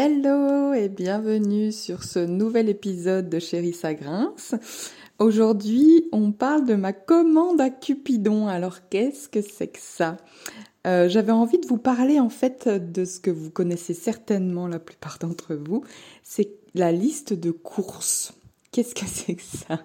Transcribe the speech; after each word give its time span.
Hello 0.00 0.74
et 0.74 0.88
bienvenue 0.88 1.72
sur 1.72 2.04
ce 2.04 2.20
nouvel 2.20 2.68
épisode 2.68 3.28
de 3.28 3.40
Chérie 3.40 3.72
Sagrince. 3.72 4.54
Aujourd'hui, 5.18 6.08
on 6.12 6.30
parle 6.30 6.64
de 6.66 6.76
ma 6.76 6.92
commande 6.92 7.60
à 7.60 7.68
Cupidon. 7.68 8.46
Alors, 8.46 8.88
qu'est-ce 8.90 9.28
que 9.28 9.40
c'est 9.42 9.66
que 9.66 9.80
ça? 9.80 10.16
Euh, 10.86 11.08
J'avais 11.08 11.32
envie 11.32 11.58
de 11.58 11.66
vous 11.66 11.78
parler 11.78 12.20
en 12.20 12.28
fait 12.28 12.68
de 12.68 13.04
ce 13.04 13.18
que 13.18 13.32
vous 13.32 13.50
connaissez 13.50 13.92
certainement 13.92 14.68
la 14.68 14.78
plupart 14.78 15.18
d'entre 15.18 15.56
vous. 15.56 15.82
C'est 16.22 16.52
la 16.76 16.92
liste 16.92 17.32
de 17.32 17.50
courses. 17.50 18.34
Qu'est-ce 18.70 18.94
que 18.94 19.04
c'est 19.04 19.34
que 19.34 19.42
ça? 19.42 19.80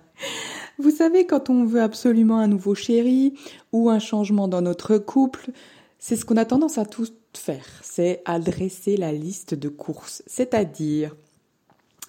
Vous 0.77 0.91
savez, 0.91 1.25
quand 1.25 1.49
on 1.49 1.65
veut 1.65 1.81
absolument 1.81 2.37
un 2.37 2.47
nouveau 2.47 2.75
chéri 2.75 3.33
ou 3.71 3.89
un 3.89 3.97
changement 3.97 4.47
dans 4.47 4.61
notre 4.61 4.99
couple, 4.99 5.49
c'est 5.97 6.15
ce 6.15 6.23
qu'on 6.23 6.37
a 6.37 6.45
tendance 6.45 6.77
à 6.77 6.85
tous 6.85 7.13
faire, 7.37 7.65
c'est 7.81 8.21
adresser 8.25 8.97
la 8.97 9.11
liste 9.11 9.53
de 9.53 9.69
courses, 9.69 10.23
c'est-à-dire 10.27 11.15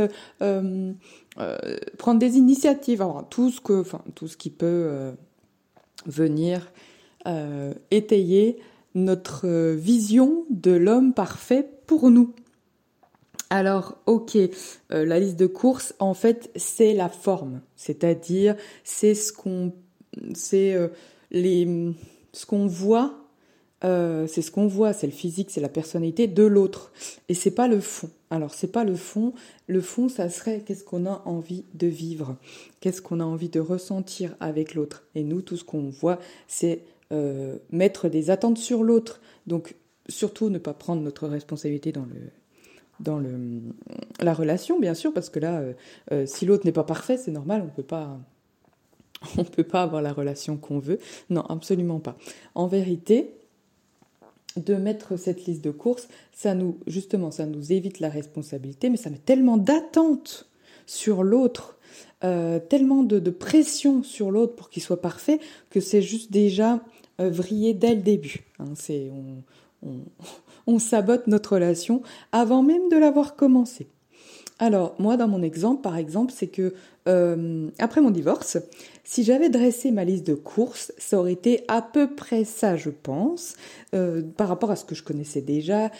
prendre 1.98 2.18
des 2.18 2.36
initiatives, 2.36 3.00
enfin, 3.00 3.24
tout 3.30 3.50
ce 3.50 3.60
que 3.60 3.80
enfin 3.80 4.02
tout 4.16 4.26
ce 4.26 4.36
qui 4.36 4.50
peut 4.50 5.14
venir 6.06 6.70
euh, 7.26 7.72
étayer 7.90 8.58
notre 8.94 9.72
vision 9.72 10.44
de 10.50 10.72
l'homme 10.72 11.14
parfait 11.14 11.68
pour 11.86 12.10
nous. 12.10 12.32
Alors, 13.50 13.98
ok, 14.06 14.36
euh, 14.36 15.04
la 15.04 15.20
liste 15.20 15.36
de 15.36 15.46
courses, 15.46 15.94
en 15.98 16.14
fait, 16.14 16.50
c'est 16.56 16.94
la 16.94 17.08
forme, 17.08 17.60
c'est-à-dire 17.76 18.56
c'est 18.82 19.14
ce 19.14 19.32
qu'on, 19.32 19.72
c'est 20.34 20.74
euh, 20.74 20.88
les, 21.30 21.94
ce 22.32 22.46
qu'on 22.46 22.66
voit, 22.66 23.23
c'est 23.84 24.42
ce 24.42 24.50
qu'on 24.50 24.66
voit, 24.66 24.92
c'est 24.92 25.06
le 25.06 25.12
physique, 25.12 25.50
c'est 25.50 25.60
la 25.60 25.68
personnalité 25.68 26.26
de 26.26 26.42
l'autre, 26.42 26.92
et 27.28 27.34
c'est 27.34 27.50
pas 27.50 27.68
le 27.68 27.80
fond. 27.80 28.10
Alors, 28.30 28.54
c'est 28.54 28.72
pas 28.72 28.82
le 28.82 28.96
fond. 28.96 29.32
Le 29.66 29.80
fond, 29.80 30.08
ça 30.08 30.28
serait 30.28 30.62
qu'est-ce 30.66 30.82
qu'on 30.82 31.06
a 31.06 31.22
envie 31.24 31.64
de 31.74 31.86
vivre, 31.86 32.36
qu'est-ce 32.80 33.02
qu'on 33.02 33.20
a 33.20 33.24
envie 33.24 33.48
de 33.48 33.60
ressentir 33.60 34.34
avec 34.40 34.74
l'autre? 34.74 35.04
Et 35.14 35.22
nous, 35.22 35.42
tout 35.42 35.56
ce 35.56 35.64
qu'on 35.64 35.88
voit, 35.90 36.18
c'est 36.48 36.80
euh, 37.12 37.58
mettre 37.70 38.08
des 38.08 38.30
attentes 38.30 38.58
sur 38.58 38.82
l'autre. 38.82 39.20
Donc 39.46 39.76
surtout 40.08 40.50
ne 40.50 40.58
pas 40.58 40.74
prendre 40.74 41.02
notre 41.02 41.28
responsabilité 41.28 41.92
dans 41.92 42.06
le 42.06 42.30
dans 43.00 43.18
le 43.18 43.60
la 44.20 44.34
relation 44.34 44.78
bien 44.78 44.94
sûr 44.94 45.12
parce 45.12 45.28
que 45.28 45.40
là 45.40 45.58
euh, 45.58 45.72
euh, 46.12 46.26
si 46.26 46.46
l'autre 46.46 46.64
n'est 46.64 46.72
pas 46.72 46.84
parfait 46.84 47.16
c'est 47.16 47.32
normal 47.32 47.62
on 47.64 47.68
peut 47.68 47.82
pas 47.82 48.18
on 49.38 49.44
peut 49.44 49.64
pas 49.64 49.82
avoir 49.82 50.00
la 50.00 50.12
relation 50.12 50.56
qu'on 50.56 50.78
veut 50.78 50.98
non 51.28 51.42
absolument 51.42 51.98
pas 51.98 52.16
en 52.54 52.66
vérité 52.66 53.34
de 54.56 54.74
mettre 54.74 55.16
cette 55.16 55.46
liste 55.46 55.64
de 55.64 55.70
courses 55.70 56.08
ça 56.32 56.54
nous 56.54 56.78
justement 56.86 57.30
ça 57.30 57.46
nous 57.46 57.72
évite 57.72 58.00
la 58.00 58.08
responsabilité 58.08 58.88
mais 58.88 58.96
ça 58.96 59.10
met 59.10 59.18
tellement 59.18 59.56
d'attentes 59.56 60.48
sur 60.86 61.22
l'autre 61.22 61.78
tellement 62.70 63.02
de, 63.02 63.18
pression 63.28 64.02
sur 64.02 64.30
l'autre 64.30 64.54
pour 64.56 64.70
qu'il 64.70 64.82
soit 64.82 65.02
parfait 65.02 65.40
que 65.68 65.78
c'est 65.80 66.00
juste 66.00 66.32
déjà 66.32 66.80
euh, 67.20 67.30
vriller 67.30 67.74
dès 67.74 67.94
le 67.94 68.02
début. 68.02 68.44
Hein. 68.58 68.72
c'est, 68.74 69.12
on, 70.66 70.78
sabote 70.80 71.28
notre 71.28 71.54
relation 71.54 72.02
avant 72.32 72.62
même 72.64 72.88
de 72.88 72.96
l'avoir 72.96 73.36
commencé. 73.36 73.86
Alors, 74.58 74.96
moi, 74.98 75.16
dans 75.16 75.28
mon 75.28 75.42
exemple, 75.42 75.80
par 75.80 75.96
exemple, 75.96 76.32
c'est 76.34 76.48
que 76.48 76.74
euh, 77.08 77.68
après 77.78 78.00
mon 78.00 78.10
divorce, 78.10 78.58
si 79.04 79.24
j'avais 79.24 79.48
dressé 79.48 79.90
ma 79.90 80.04
liste 80.04 80.26
de 80.26 80.34
courses, 80.34 80.92
ça 80.98 81.18
aurait 81.18 81.32
été 81.32 81.64
à 81.68 81.82
peu 81.82 82.14
près 82.14 82.44
ça, 82.44 82.76
je 82.76 82.90
pense, 82.90 83.56
euh, 83.94 84.22
par 84.36 84.48
rapport 84.48 84.70
à 84.70 84.76
ce 84.76 84.84
que 84.84 84.94
je 84.94 85.02
connaissais 85.02 85.42
déjà, 85.42 85.90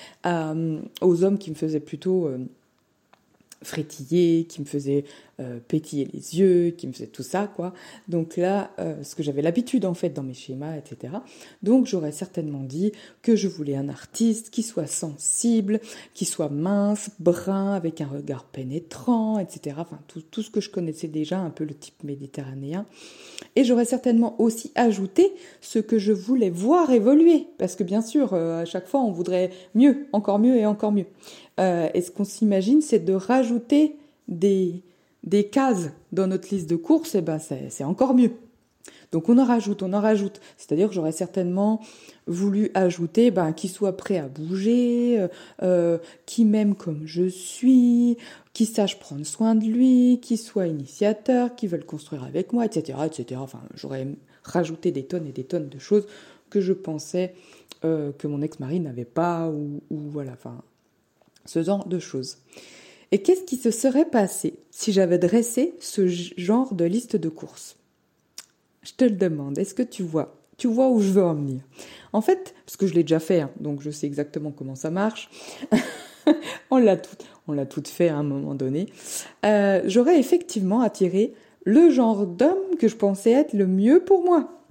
aux 1.00 1.24
hommes 1.24 1.38
qui 1.38 1.50
me 1.50 1.56
faisaient 1.56 1.80
plutôt 1.80 2.30
frétiller, 3.64 4.44
qui 4.44 4.60
me 4.60 4.66
faisait 4.66 5.04
euh, 5.40 5.58
pétiller 5.66 6.08
les 6.12 6.38
yeux, 6.38 6.70
qui 6.70 6.86
me 6.86 6.92
faisait 6.92 7.08
tout 7.08 7.24
ça, 7.24 7.48
quoi. 7.48 7.74
Donc 8.06 8.36
là, 8.36 8.70
euh, 8.78 9.02
ce 9.02 9.16
que 9.16 9.24
j'avais 9.24 9.42
l'habitude 9.42 9.84
en 9.84 9.94
fait 9.94 10.10
dans 10.10 10.22
mes 10.22 10.32
schémas, 10.32 10.76
etc. 10.76 11.14
Donc 11.64 11.86
j'aurais 11.86 12.12
certainement 12.12 12.62
dit 12.62 12.92
que 13.20 13.34
je 13.34 13.48
voulais 13.48 13.74
un 13.74 13.88
artiste 13.88 14.50
qui 14.50 14.62
soit 14.62 14.86
sensible, 14.86 15.80
qui 16.14 16.24
soit 16.24 16.50
mince, 16.50 17.10
brun, 17.18 17.72
avec 17.72 18.00
un 18.00 18.06
regard 18.06 18.44
pénétrant, 18.44 19.40
etc. 19.40 19.76
Enfin, 19.80 19.98
tout, 20.06 20.42
ce 20.42 20.50
que 20.50 20.60
je 20.60 20.70
connaissais 20.70 21.08
déjà, 21.08 21.40
un 21.40 21.50
peu 21.50 21.64
le 21.64 21.74
type 21.74 22.04
méditerranéen. 22.04 22.86
Et 23.56 23.64
j'aurais 23.64 23.86
certainement 23.86 24.40
aussi 24.40 24.70
ajouté 24.76 25.32
ce 25.60 25.80
que 25.80 25.98
je 25.98 26.12
voulais 26.12 26.50
voir 26.50 26.90
évoluer, 26.90 27.48
parce 27.58 27.74
que 27.74 27.82
bien 27.82 28.02
sûr, 28.02 28.34
euh, 28.34 28.62
à 28.62 28.64
chaque 28.66 28.86
fois, 28.86 29.00
on 29.00 29.10
voudrait 29.10 29.50
mieux, 29.74 30.06
encore 30.12 30.38
mieux 30.38 30.56
et 30.56 30.66
encore 30.66 30.92
mieux. 30.92 31.06
Euh, 31.60 31.88
et 31.94 32.00
ce 32.00 32.10
qu'on 32.10 32.24
s'imagine, 32.24 32.82
c'est 32.82 32.98
de 32.98 33.12
rajouter 33.12 33.96
des, 34.28 34.82
des 35.22 35.48
cases 35.48 35.90
dans 36.12 36.26
notre 36.26 36.52
liste 36.52 36.68
de 36.68 36.76
courses, 36.76 37.14
et 37.14 37.22
ben 37.22 37.38
c'est 37.38 37.84
encore 37.84 38.14
mieux. 38.14 38.32
Donc 39.12 39.28
on 39.28 39.38
en 39.38 39.44
rajoute, 39.44 39.82
on 39.82 39.92
en 39.92 40.00
rajoute. 40.00 40.40
C'est-à-dire 40.56 40.88
que 40.88 40.94
j'aurais 40.94 41.12
certainement 41.12 41.80
voulu 42.26 42.70
ajouter 42.74 43.30
ben, 43.30 43.52
qui 43.52 43.68
soit 43.68 43.96
prêt 43.96 44.18
à 44.18 44.26
bouger, 44.26 45.20
euh, 45.20 45.28
euh, 45.62 45.98
qui 46.26 46.44
m'aime 46.44 46.74
comme 46.74 47.02
je 47.06 47.28
suis, 47.28 48.16
qui 48.52 48.66
sache 48.66 48.98
prendre 48.98 49.24
soin 49.24 49.54
de 49.54 49.64
lui, 49.64 50.18
qui 50.20 50.36
soit 50.36 50.66
initiateur, 50.66 51.54
qui 51.54 51.68
veut 51.68 51.78
le 51.78 51.84
construire 51.84 52.24
avec 52.24 52.52
moi, 52.52 52.64
etc. 52.64 52.98
etc. 53.06 53.40
Enfin, 53.42 53.60
j'aurais 53.74 54.08
rajouté 54.42 54.90
des 54.90 55.04
tonnes 55.04 55.26
et 55.28 55.32
des 55.32 55.44
tonnes 55.44 55.68
de 55.68 55.78
choses 55.78 56.06
que 56.50 56.60
je 56.60 56.72
pensais 56.72 57.34
que 57.82 58.26
mon 58.26 58.40
ex-mari 58.40 58.80
n'avait 58.80 59.04
pas, 59.04 59.50
ou, 59.50 59.82
ou 59.90 59.98
voilà, 60.08 60.32
enfin, 60.32 60.62
ce 61.44 61.62
genre 61.62 61.86
de 61.86 61.98
choses. 61.98 62.38
Et 63.12 63.22
qu'est-ce 63.22 63.44
qui 63.44 63.56
se 63.56 63.70
serait 63.70 64.06
passé 64.06 64.54
si 64.70 64.92
j'avais 64.92 65.18
dressé 65.18 65.74
ce 65.78 66.06
genre 66.08 66.74
de 66.74 66.84
liste 66.84 67.16
de 67.16 67.28
courses? 67.28 67.76
Je 68.82 68.92
te 68.92 69.04
le 69.04 69.12
demande, 69.12 69.58
est-ce 69.58 69.74
que 69.74 69.82
tu 69.82 70.02
vois? 70.02 70.36
Tu 70.56 70.66
vois 70.68 70.88
où 70.88 71.00
je 71.00 71.10
veux 71.10 71.24
en 71.24 71.34
venir? 71.34 71.60
En 72.12 72.20
fait, 72.20 72.54
parce 72.64 72.76
que 72.76 72.86
je 72.86 72.94
l'ai 72.94 73.02
déjà 73.02 73.20
fait, 73.20 73.40
hein, 73.40 73.50
donc 73.60 73.80
je 73.80 73.90
sais 73.90 74.06
exactement 74.06 74.52
comment 74.52 74.74
ça 74.74 74.90
marche. 74.90 75.30
on 76.70 76.78
l'a 76.78 76.96
tout, 76.96 77.16
on 77.48 77.56
fait 77.84 78.08
à 78.08 78.16
un 78.16 78.22
moment 78.22 78.54
donné. 78.54 78.86
Euh, 79.44 79.82
j'aurais 79.86 80.18
effectivement 80.18 80.80
attiré 80.80 81.34
le 81.64 81.90
genre 81.90 82.26
d'homme 82.26 82.76
que 82.78 82.88
je 82.88 82.96
pensais 82.96 83.32
être 83.32 83.52
le 83.52 83.66
mieux 83.66 84.00
pour 84.00 84.24
moi. 84.24 84.63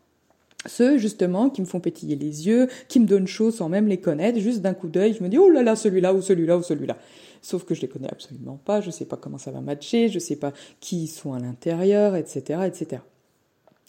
Ceux, 0.66 0.98
justement, 0.98 1.50
qui 1.50 1.62
me 1.62 1.66
font 1.66 1.80
pétiller 1.80 2.16
les 2.16 2.48
yeux, 2.48 2.68
qui 2.88 3.00
me 3.00 3.06
donnent 3.06 3.28
chaud 3.28 3.52
sans 3.52 3.70
même 3.70 3.88
les 3.88 3.98
connaître, 3.98 4.40
juste 4.40 4.62
d'un 4.62 4.74
coup 4.74 4.88
d'œil, 4.88 5.14
je 5.18 5.24
me 5.24 5.30
dis, 5.30 5.38
oh 5.38 5.50
là 5.50 5.64
là, 5.64 5.76
celui-là, 5.76 6.14
ou 6.14 6.22
celui-là, 6.22 6.58
ou 6.58 6.64
celui-là. 6.64 6.98
Sauf 7.42 7.66
que 7.66 7.76
je 7.76 7.82
les 7.82 7.90
connais 7.90 8.10
absolument 8.10 8.58
pas, 8.64 8.80
je 8.80 8.90
sais 8.90 9.06
pas 9.06 9.18
comment 9.18 9.38
ça 9.38 9.52
va 9.52 9.60
matcher, 9.60 10.08
je 10.08 10.18
sais 10.20 10.38
pas 10.38 10.54
qui 10.80 11.08
sont 11.08 11.34
à 11.34 11.40
l'intérieur, 11.40 12.16
etc., 12.16 12.62
etc. 12.66 13.02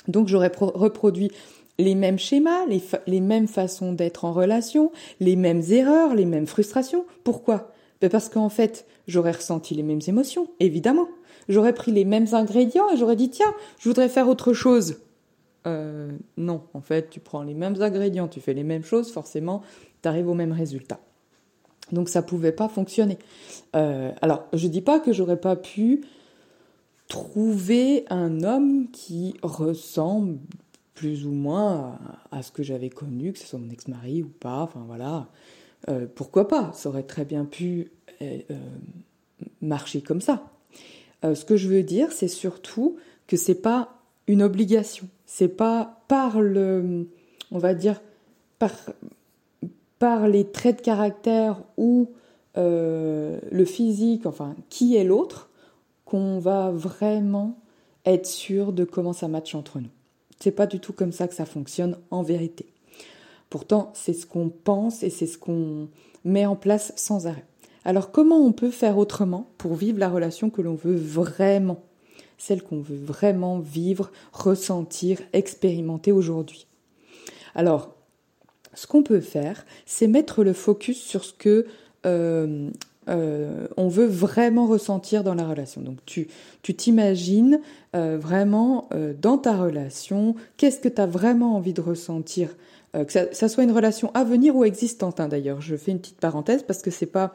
Donc 0.09 0.27
j'aurais 0.27 0.51
reproduit 0.59 1.31
les 1.79 1.95
mêmes 1.95 2.19
schémas, 2.19 2.67
les, 2.67 2.83
les 3.07 3.21
mêmes 3.21 3.47
façons 3.47 3.93
d'être 3.93 4.25
en 4.25 4.33
relation, 4.33 4.91
les 5.21 5.37
mêmes 5.37 5.63
erreurs, 5.71 6.15
les 6.15 6.25
mêmes 6.25 6.47
frustrations. 6.47 7.05
Pourquoi? 7.23 7.73
Ben 8.01 8.11
Parce 8.11 8.29
qu'en 8.29 8.49
fait, 8.49 8.87
j'aurais 9.07 9.33
ressenti 9.33 9.75
les 9.75 9.83
mêmes 9.85 10.01
émotions, 10.07 10.49
évidemment. 10.59 11.09
J'aurais 11.49 11.75
pris 11.75 11.93
les 11.93 12.05
mêmes 12.05 12.29
ingrédients 12.33 12.91
et 12.93 12.97
j'aurais 12.97 13.17
dit, 13.17 13.31
tiens, 13.31 13.55
je 13.79 13.89
voudrais 13.89 14.09
faire 14.09 14.29
autre 14.29 14.53
chose. 14.53 14.97
Euh, 15.67 16.11
non, 16.37 16.63
en 16.75 16.81
fait, 16.81 17.11
tu 17.11 17.21
prends 17.21 17.43
les 17.43 17.55
mêmes 17.55 17.81
ingrédients, 17.81 18.29
tu 18.29 18.41
fais 18.41 18.55
les 18.55 18.65
mêmes 18.65 18.85
choses, 18.85 19.11
forcément, 19.11 19.63
tu 20.03 20.09
arrives 20.09 20.29
au 20.29 20.35
même 20.35 20.53
résultat. 20.53 21.01
Donc 21.93 22.09
ça 22.09 22.23
pouvait 22.23 22.53
pas 22.53 22.69
fonctionner. 22.69 23.19
Euh, 23.77 24.13
alors, 24.23 24.45
je 24.53 24.69
dis 24.69 24.81
pas 24.81 25.01
que 25.01 25.13
j'aurais 25.13 25.41
pas 25.41 25.57
pu 25.57 26.05
trouver 27.09 28.05
un 28.09 28.43
homme 28.43 28.91
qui 28.91 29.35
ressemble 29.43 30.39
plus 30.95 31.27
ou 31.27 31.33
moins 31.33 31.99
à, 32.31 32.43
ce 32.43 32.53
que 32.53 32.63
j'avais 32.63 32.89
connu, 32.89 33.33
que 33.33 33.39
ce 33.39 33.47
soit 33.47 33.59
mon 33.59 33.71
ex-mari 33.71 34.23
ou 34.23 34.29
pas, 34.29 34.63
enfin 34.63 34.85
voilà. 34.87 35.29
Euh, 35.89 36.07
pourquoi 36.15 36.49
pas? 36.49 36.73
Ça 36.73 36.89
aurait 36.89 37.03
très 37.03 37.25
bien 37.25 37.45
pu 37.45 37.91
marcher 39.61 40.01
comme 40.01 40.21
ça. 40.21 40.47
ce 41.23 41.45
que 41.45 41.57
je 41.57 41.69
veux 41.69 41.83
dire, 41.83 42.13
c'est 42.13 42.29
surtout 42.29 42.97
que 43.27 43.37
c'est 43.37 43.61
pas 43.61 43.99
une 44.27 44.43
obligation. 44.43 45.09
C'est 45.27 45.49
pas 45.49 46.03
par 46.09 46.41
le, 46.41 47.09
on 47.51 47.59
va 47.59 47.75
dire, 47.75 48.01
par, 48.59 48.73
par 49.99 50.29
les 50.29 50.51
traits 50.51 50.79
de 50.79 50.83
caractère 50.83 51.63
ou 51.77 52.11
euh, 52.57 53.39
le 53.51 53.65
physique, 53.65 54.27
enfin, 54.27 54.55
qui 54.69 54.97
est 54.97 55.05
l'autre, 55.05 55.51
qu'on 56.05 56.39
va 56.39 56.71
vraiment 56.71 57.59
être 58.05 58.27
sûr 58.27 58.73
de 58.73 58.85
comment 58.85 59.13
ça 59.13 59.29
match 59.29 59.55
entre 59.55 59.81
nous. 59.81 59.89
C'est 60.41 60.51
pas 60.51 60.67
du 60.67 60.79
tout 60.79 60.93
comme 60.93 61.13
ça 61.13 61.27
que 61.27 61.35
ça 61.35 61.47
fonctionne 61.47 61.97
en 62.11 62.23
vérité. 62.23 62.67
Pourtant, 63.51 63.91
c'est 63.95 64.13
ce 64.13 64.27
qu'on 64.27 64.51
pense 64.51 65.03
et 65.03 65.11
c'est 65.11 65.27
ce 65.27 65.39
qu'on 65.39 65.89
met 66.25 66.47
en 66.47 66.57
place 66.57 66.93
sans 66.97 67.27
arrêt. 67.27 67.45
Alors 67.85 68.11
comment 68.11 68.39
on 68.39 68.53
peut 68.53 68.71
faire 68.71 68.99
autrement 68.99 69.49
pour 69.59 69.75
vivre 69.75 69.99
la 69.99 70.09
relation 70.09 70.51
que 70.51 70.63
l'on 70.63 70.75
veut 70.75 70.97
vraiment? 70.97 71.83
Celle 72.39 72.63
qu'on 72.63 72.81
veut 72.81 72.97
vraiment 72.97 73.59
vivre, 73.59 74.11
ressentir, 74.33 75.21
expérimenter 75.33 76.13
aujourd'hui. 76.13 76.67
Alors, 77.55 77.95
ce 78.75 78.87
qu'on 78.87 79.03
peut 79.03 79.21
faire, 79.21 79.65
c'est 79.87 80.07
mettre 80.07 80.45
le 80.45 80.53
focus 80.53 81.01
sur 81.01 81.25
ce 81.25 81.33
que 81.33 81.67
euh, 82.07 82.71
euh, 83.09 83.67
on 83.77 83.89
veut 83.89 84.07
vraiment 84.07 84.67
ressentir 84.67 85.25
dans 85.25 85.35
la 85.35 85.47
relation. 85.47 85.81
Donc 85.81 85.99
tu 86.05 86.27
t'imagines 86.63 87.61
euh, 87.95 88.19
vraiment 88.19 88.89
dans 89.21 89.39
ta 89.39 89.57
relation, 89.57 90.35
qu'est-ce 90.57 90.81
que 90.81 90.89
tu 90.89 91.01
as 91.01 91.07
vraiment 91.07 91.57
envie 91.57 91.73
de 91.73 91.81
ressentir 91.81 92.57
que 92.95 93.11
ça, 93.11 93.49
soit 93.49 93.65
une 93.65 93.73
relation 93.73 94.13
à 94.15 94.23
venir 94.23 94.55
ou 94.55 94.65
existante 94.65 95.19
hein, 95.19 95.27
d'ailleurs. 95.27 95.61
Je 95.61 95.75
fais 95.75 95.91
une 95.91 95.99
petite 95.99 96.21
parenthèse 96.21 96.63
parce 96.63 96.81
que 96.81 96.93
c'est 96.93 97.07
pas 97.07 97.35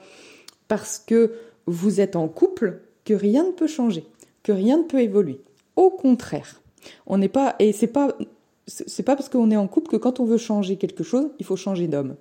parce 0.69 0.99
que 0.99 1.33
vous 1.65 1.99
êtes 1.99 2.15
en 2.15 2.29
couple 2.29 2.79
que 3.03 3.13
rien 3.13 3.45
ne 3.45 3.51
peut 3.51 3.67
changer, 3.67 4.05
que 4.49 4.53
rien 4.53 4.79
ne 4.79 4.83
peut 4.83 4.99
évoluer. 4.99 5.41
Au 5.75 5.91
contraire, 5.91 6.63
on 7.05 7.19
n'est 7.19 7.29
pas 7.29 7.55
et 7.59 7.71
c'est 7.71 7.85
pas 7.85 8.17
c'est 8.65 9.03
pas 9.03 9.15
parce 9.15 9.29
qu'on 9.29 9.51
est 9.51 9.57
en 9.57 9.67
couple 9.67 9.91
que 9.91 9.97
quand 9.97 10.19
on 10.19 10.25
veut 10.25 10.39
changer 10.39 10.75
quelque 10.75 11.03
chose, 11.03 11.29
il 11.37 11.45
faut 11.45 11.55
changer 11.55 11.87
d'homme. 11.87 12.15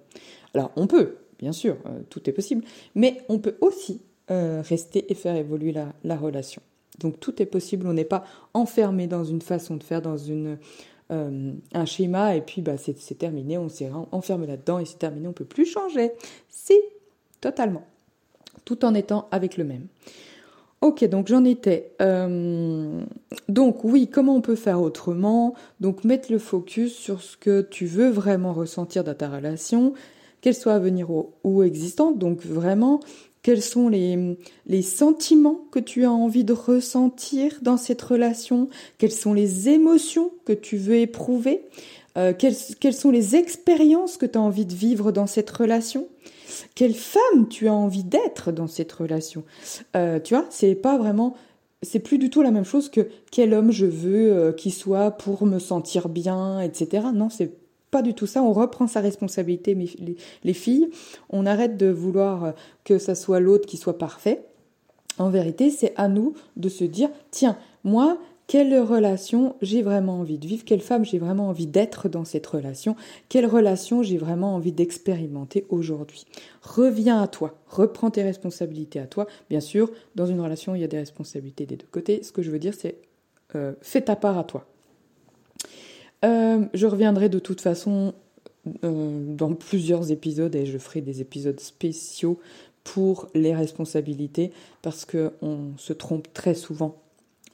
Alors 0.53 0.71
on 0.77 0.87
peut, 0.87 1.17
bien 1.39 1.53
sûr, 1.53 1.79
euh, 1.87 2.01
tout 2.11 2.29
est 2.29 2.35
possible, 2.35 2.65
mais 2.95 3.23
on 3.31 3.39
peut 3.39 3.57
aussi 3.63 4.03
euh, 4.31 4.63
rester 4.63 5.11
et 5.11 5.15
faire 5.15 5.37
évoluer 5.37 5.73
la, 5.73 6.17
relation. 6.17 6.61
Donc 6.99 7.19
tout 7.19 7.41
est 7.41 7.47
possible, 7.47 7.87
on 7.87 7.95
n'est 7.95 8.05
pas 8.05 8.25
enfermé 8.53 9.07
dans 9.07 9.25
une 9.25 9.41
façon 9.41 9.77
de 9.77 9.83
faire, 9.83 10.03
dans 10.03 10.19
une, 10.19 10.59
euh, 11.11 11.53
un 11.73 11.85
schéma, 11.87 12.37
et 12.37 12.43
puis 12.43 12.61
bah, 12.61 12.77
c'est 12.77 13.17
terminé, 13.17 13.57
on 13.57 13.71
s'est 13.71 13.91
enfermé 14.13 14.47
là-dedans 14.47 14.81
et 14.81 14.85
c'est 14.85 14.99
terminé, 14.99 15.29
on 15.29 15.33
peut 15.33 15.47
plus 15.47 15.65
changer. 15.65 16.13
Si, 16.51 16.79
totalement, 17.41 17.87
tout 18.67 18.85
en 18.85 18.93
étant 18.93 19.29
avec 19.31 19.57
le 19.57 19.65
même. 19.65 19.87
Ok, 20.81 21.05
donc 21.07 21.27
j'en 21.27 21.45
étais. 21.45 21.91
Euh, 22.01 23.01
donc 23.49 23.83
oui, 23.83 24.09
comment 24.09 24.37
on 24.37 24.41
peut 24.41 24.55
faire 24.55 24.81
autrement? 24.81 25.55
Donc 25.81 26.05
mettre 26.05 26.31
le 26.31 26.39
focus 26.39 26.95
sur 26.95 27.21
ce 27.21 27.37
que 27.37 27.63
tu 27.63 27.87
veux 27.87 28.11
vraiment 28.11 28.53
ressentir 28.53 29.03
dans 29.03 29.15
ta 29.15 29.29
relation, 29.29 29.95
qu'elle 30.41 30.55
soit 30.55 30.75
à 30.75 30.79
venir 30.79 31.09
ou, 31.43 31.63
existante. 31.65 32.19
Donc 32.19 32.45
vraiment, 32.45 33.01
quels 33.43 33.63
sont 33.63 33.89
les, 33.89 34.39
les 34.67 34.83
sentiments 34.83 35.61
que 35.73 35.81
tu 35.81 36.05
as 36.05 36.13
envie 36.13 36.45
de 36.45 36.53
ressentir 36.53 37.59
dans 37.61 37.77
cette 37.77 38.03
relation? 38.03 38.69
Quelles 38.99 39.11
sont 39.11 39.35
les 39.35 39.69
émotions 39.69 40.31
que 40.45 40.53
tu 40.53 40.77
veux 40.77 40.97
éprouver? 40.97 41.63
Euh, 42.17 42.33
quelles, 42.39 42.57
quelles 42.79 42.95
sont 42.95 43.11
les 43.11 43.35
expériences 43.35 44.17
que 44.17 44.27
tu 44.27 44.39
as 44.39 44.41
envie 44.41 44.67
de 44.67 44.75
vivre 44.75 45.11
dans 45.11 45.27
cette 45.27 45.51
relation? 45.51 46.07
Quelle 46.75 46.95
femme 46.95 47.49
tu 47.49 47.69
as 47.69 47.75
envie 47.75 48.05
d'être 48.05 48.53
dans 48.53 48.67
cette 48.67 48.93
relation? 48.93 49.45
Euh, 49.97 50.21
tu 50.21 50.35
vois, 50.35 50.47
c'est 50.51 50.75
pas 50.75 50.99
vraiment, 50.99 51.35
c'est 51.83 51.99
plus 51.99 52.19
du 52.19 52.31
tout 52.31 52.43
la 52.43 52.51
même 52.51 52.65
chose 52.65 52.89
que 52.89 53.09
quel 53.31 53.55
homme 53.55 53.71
je 53.71 53.87
veux 53.87 54.33
euh, 54.33 54.53
qu'il 54.53 54.73
soit 54.73 55.13
pour 55.13 55.47
me 55.47 55.59
sentir 55.59 56.09
bien, 56.09 56.61
etc. 56.61 57.09
Non, 57.15 57.31
c'est 57.31 57.53
pas 57.91 58.03
du 58.03 58.15
tout 58.15 58.27
ça. 58.27 58.43
On 58.43 58.53
reprend 58.53 58.87
sa 58.87 59.01
responsabilité, 59.01 59.75
les, 59.75 60.17
les 60.45 60.53
filles. 60.53 60.91
On 61.31 61.47
arrête 61.47 61.77
de 61.77 61.89
vouloir 61.89 62.45
euh, 62.45 62.53
que 62.85 62.99
ça 62.99 63.15
soit 63.15 63.41
l'autre 63.41 63.67
qui 63.67 63.77
soit 63.77 63.99
parfait. 63.99 64.45
En 65.19 65.31
vérité, 65.31 65.71
c'est 65.71 65.93
à 65.97 66.09
nous 66.09 66.35
de 66.57 66.69
se 66.69 66.85
dire, 66.85 67.11
tiens, 67.31 67.57
moi, 67.83 68.19
quelle 68.49 68.81
relation 68.81 69.55
j'ai 69.61 69.83
vraiment 69.83 70.21
envie 70.21 70.39
de 70.39 70.47
vivre, 70.47 70.65
quelle 70.65 70.81
femme 70.81 71.05
j'ai 71.05 71.19
vraiment 71.19 71.49
envie 71.49 71.67
d'être 71.67 72.09
dans 72.09 72.25
cette 72.25 72.47
relation, 72.47 72.97
quelle 73.29 73.47
relation 73.47 74.03
j'ai 74.03 74.17
vraiment 74.17 74.55
envie 74.55 74.73
d'expérimenter 74.73 75.67
aujourd'hui? 75.69 76.25
Reviens 76.63 77.23
à 77.23 77.29
toi, 77.29 77.55
reprends 77.69 78.11
tes 78.11 78.23
responsabilités 78.23 79.01
à 79.01 79.07
toi. 79.07 79.27
Bien 79.51 79.61
sûr, 79.61 79.93
dans 80.17 80.27
une 80.27 80.41
relation, 80.41 80.75
il 80.75 80.81
y 80.81 80.85
a 80.85 80.89
des 80.89 80.99
responsabilités 80.99 81.67
des 81.67 81.77
deux 81.77 81.87
côtés. 81.91 82.23
Ce 82.23 82.33
que 82.33 82.43
je 82.43 82.51
veux 82.51 82.59
dire, 82.59 82.73
c'est 82.75 82.97
euh, 83.55 83.75
fais 83.83 84.01
ta 84.01 84.17
part 84.17 84.39
à 84.39 84.45
toi. 84.45 84.67
Euh, 86.25 86.65
je 86.73 86.87
reviendrai 86.87 87.29
de 87.29 87.39
toute 87.39 87.61
façon 87.61 88.15
euh, 88.83 89.35
dans 89.37 89.55
plusieurs 89.55 90.11
épisodes 90.11 90.55
et 90.57 90.65
je 90.65 90.79
ferai 90.79 91.03
des 91.03 91.21
épisodes 91.21 91.61
spéciaux 91.61 92.41
pour 92.83 93.29
les 93.35 93.55
responsabilités 93.55 94.53
parce 94.81 95.05
qu'on 95.05 95.75
se 95.77 95.93
trompe 95.93 96.33
très 96.33 96.55
souvent 96.55 96.97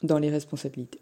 dans 0.04 0.18
les 0.18 0.30
responsabilités. 0.30 1.00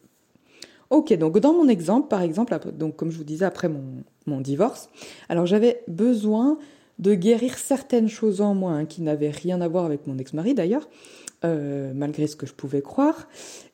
Ok, 0.91 1.13
donc 1.15 1.39
dans 1.39 1.55
mon 1.55 1.69
exemple, 1.69 2.09
par 2.09 2.23
exemple, 2.23 2.59
donc 2.73 2.97
comme 2.97 3.11
je 3.11 3.19
vous 3.19 3.25
disais 3.25 3.45
après 3.45 3.69
mon, 3.69 4.05
mon 4.27 4.41
divorce, 4.41 4.89
alors 5.29 5.47
j'avais 5.47 5.83
besoin 5.89 6.59
de 6.99 7.15
guérir 7.15 7.57
certaines 7.57 8.09
choses 8.09 8.41
en 8.41 8.55
moi 8.55 8.73
hein, 8.73 8.85
qui 8.85 9.03
n'avaient 9.03 9.31
rien 9.31 9.61
à 9.61 9.69
voir 9.69 9.87
avec 9.87 10.07
mon 10.07 10.19
ex-mari 10.19 10.55
d'ailleurs, 10.55 10.89
euh, 11.45 11.93
malgré 11.95 12.27
ce 12.27 12.37
que 12.37 12.47
je 12.47 12.53
pouvais 12.53 12.83
croire. 12.83 13.27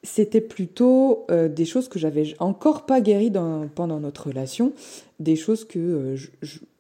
C'était 0.03 0.41
plutôt 0.41 1.27
euh, 1.31 1.49
des 1.49 1.65
choses 1.65 1.89
que 1.89 1.99
j'avais 1.99 2.35
encore 2.39 2.87
pas 2.87 3.01
guéries 3.01 3.33
pendant 3.75 4.01
notre 4.01 4.29
relation, 4.29 4.73
des 5.19 5.37
choses 5.37 5.65
que 5.65 5.79
euh, 5.79 6.17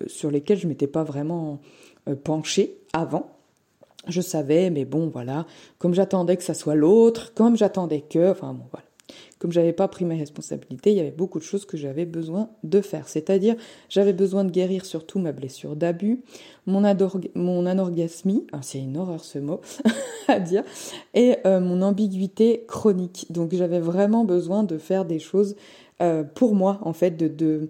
sur 0.06 0.30
lesquelles 0.30 0.58
je 0.58 0.68
m'étais 0.68 0.86
pas 0.86 1.04
vraiment 1.04 1.60
penchée 2.24 2.78
avant 2.92 3.37
je 4.08 4.20
savais, 4.20 4.70
mais 4.70 4.84
bon, 4.84 5.08
voilà, 5.08 5.46
comme 5.78 5.94
j'attendais 5.94 6.36
que 6.36 6.42
ça 6.42 6.54
soit 6.54 6.74
l'autre, 6.74 7.32
comme 7.34 7.56
j'attendais 7.56 8.00
que, 8.00 8.30
enfin 8.30 8.54
bon, 8.54 8.64
voilà. 8.70 8.84
Comme 9.38 9.52
j'avais 9.52 9.72
pas 9.72 9.86
pris 9.88 10.04
mes 10.04 10.16
responsabilités, 10.16 10.90
il 10.90 10.96
y 10.96 11.00
avait 11.00 11.12
beaucoup 11.12 11.38
de 11.38 11.44
choses 11.44 11.64
que 11.64 11.76
j'avais 11.76 12.04
besoin 12.04 12.50
de 12.64 12.80
faire. 12.80 13.08
C'est-à-dire, 13.08 13.54
j'avais 13.88 14.12
besoin 14.12 14.44
de 14.44 14.50
guérir 14.50 14.84
surtout 14.84 15.18
ma 15.20 15.32
blessure 15.32 15.76
d'abus, 15.76 16.22
mon, 16.66 16.84
anorgasmie, 16.84 18.46
ah, 18.52 18.58
c'est 18.62 18.80
une 18.80 18.96
horreur 18.96 19.24
ce 19.24 19.38
mot 19.38 19.60
à 20.28 20.40
dire, 20.40 20.64
et 21.14 21.36
euh, 21.46 21.60
mon 21.60 21.82
ambiguïté 21.82 22.64
chronique. 22.66 23.26
Donc 23.30 23.54
j'avais 23.54 23.80
vraiment 23.80 24.24
besoin 24.24 24.64
de 24.64 24.76
faire 24.76 25.04
des 25.04 25.20
choses 25.20 25.56
euh, 26.02 26.24
pour 26.24 26.54
moi, 26.54 26.80
en 26.82 26.92
fait, 26.92 27.16
de 27.16 27.68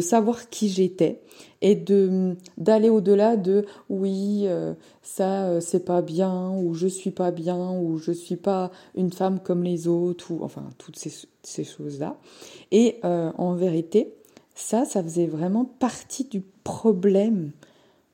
savoir 0.00 0.50
qui 0.50 0.68
j'étais 0.68 1.22
et 1.62 1.76
de 1.76 2.36
d'aller 2.58 2.90
au-delà 2.90 3.36
de 3.36 3.64
oui 3.88 4.42
euh, 4.44 4.74
ça 5.00 5.46
euh, 5.46 5.60
c'est 5.60 5.84
pas 5.84 6.02
bien 6.02 6.50
ou 6.50 6.74
je 6.74 6.88
suis 6.88 7.12
pas 7.12 7.30
bien 7.30 7.72
ou 7.72 7.96
je 7.96 8.12
suis 8.12 8.36
pas 8.36 8.70
une 8.94 9.12
femme 9.12 9.40
comme 9.40 9.62
les 9.62 9.88
autres 9.88 10.32
ou 10.32 10.40
enfin 10.42 10.68
toutes 10.76 10.96
ces, 10.96 11.12
ces 11.42 11.64
choses 11.64 11.98
là 11.98 12.18
et 12.72 12.96
euh, 13.04 13.30
en 13.38 13.54
vérité 13.54 14.12
ça 14.54 14.84
ça 14.84 15.02
faisait 15.02 15.26
vraiment 15.26 15.64
partie 15.64 16.24
du 16.24 16.42
problème 16.64 17.52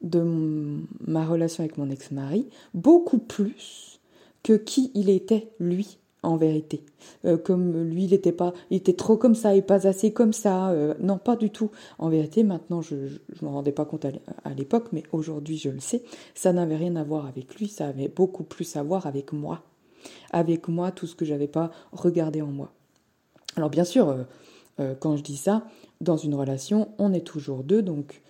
de 0.02 0.22
ma 1.06 1.26
relation 1.26 1.64
avec 1.64 1.76
mon 1.78 1.90
ex-mari 1.90 2.46
beaucoup 2.75 3.18
plus 3.18 3.99
que 4.44 4.52
qui 4.52 4.92
il 4.94 5.11
était 5.11 5.49
lui 5.58 5.97
en 6.22 6.37
vérité. 6.37 6.84
Euh, 7.25 7.37
comme 7.37 7.84
lui, 7.84 8.04
il 8.04 8.14
était 8.14 8.32
pas, 8.32 8.52
il 8.70 8.78
était 8.78 8.94
trop 8.94 9.16
comme 9.16 9.34
ça 9.34 9.54
et 9.54 9.62
pas 9.62 9.87
assez 9.87 10.12
comme 10.12 10.32
ça. 10.32 10.70
Euh, 10.70 10.94
non, 11.00 11.18
pas 11.18 11.37
du 11.37 11.50
tout. 11.50 11.70
En 11.98 12.08
vérité, 12.08 12.42
maintenant, 12.42 12.82
je 12.82 12.96
ne 12.96 13.08
m'en 13.42 13.52
rendais 13.52 13.72
pas 13.72 13.84
compte 13.84 14.04
à 14.04 14.54
l'époque, 14.54 14.88
mais 14.92 15.04
aujourd'hui, 15.12 15.58
je 15.58 15.70
le 15.70 15.80
sais. 15.80 16.02
Ça 16.34 16.52
n'avait 16.52 16.76
rien 16.76 16.96
à 16.96 17.04
voir 17.04 17.26
avec 17.26 17.54
lui, 17.56 17.68
ça 17.68 17.88
avait 17.88 18.08
beaucoup 18.08 18.44
plus 18.44 18.76
à 18.76 18.82
voir 18.82 19.06
avec 19.06 19.32
moi. 19.32 19.62
Avec 20.32 20.68
moi, 20.68 20.90
tout 20.90 21.06
ce 21.06 21.14
que 21.14 21.25
j'avais 21.25 21.48
pas 21.48 21.70
regardé 21.92 22.42
en 22.42 22.48
moi. 22.48 22.72
Alors 23.56 23.70
bien 23.70 23.84
sûr, 23.84 24.25
euh, 24.80 24.94
quand 25.00 25.16
je 25.16 25.22
dis 25.22 25.37
ça, 25.37 25.66
dans 26.00 26.16
une 26.16 26.34
relation, 26.34 26.88
on 26.98 27.12
est 27.12 27.26
toujours 27.26 27.64
deux, 27.64 27.82
donc 27.82 28.22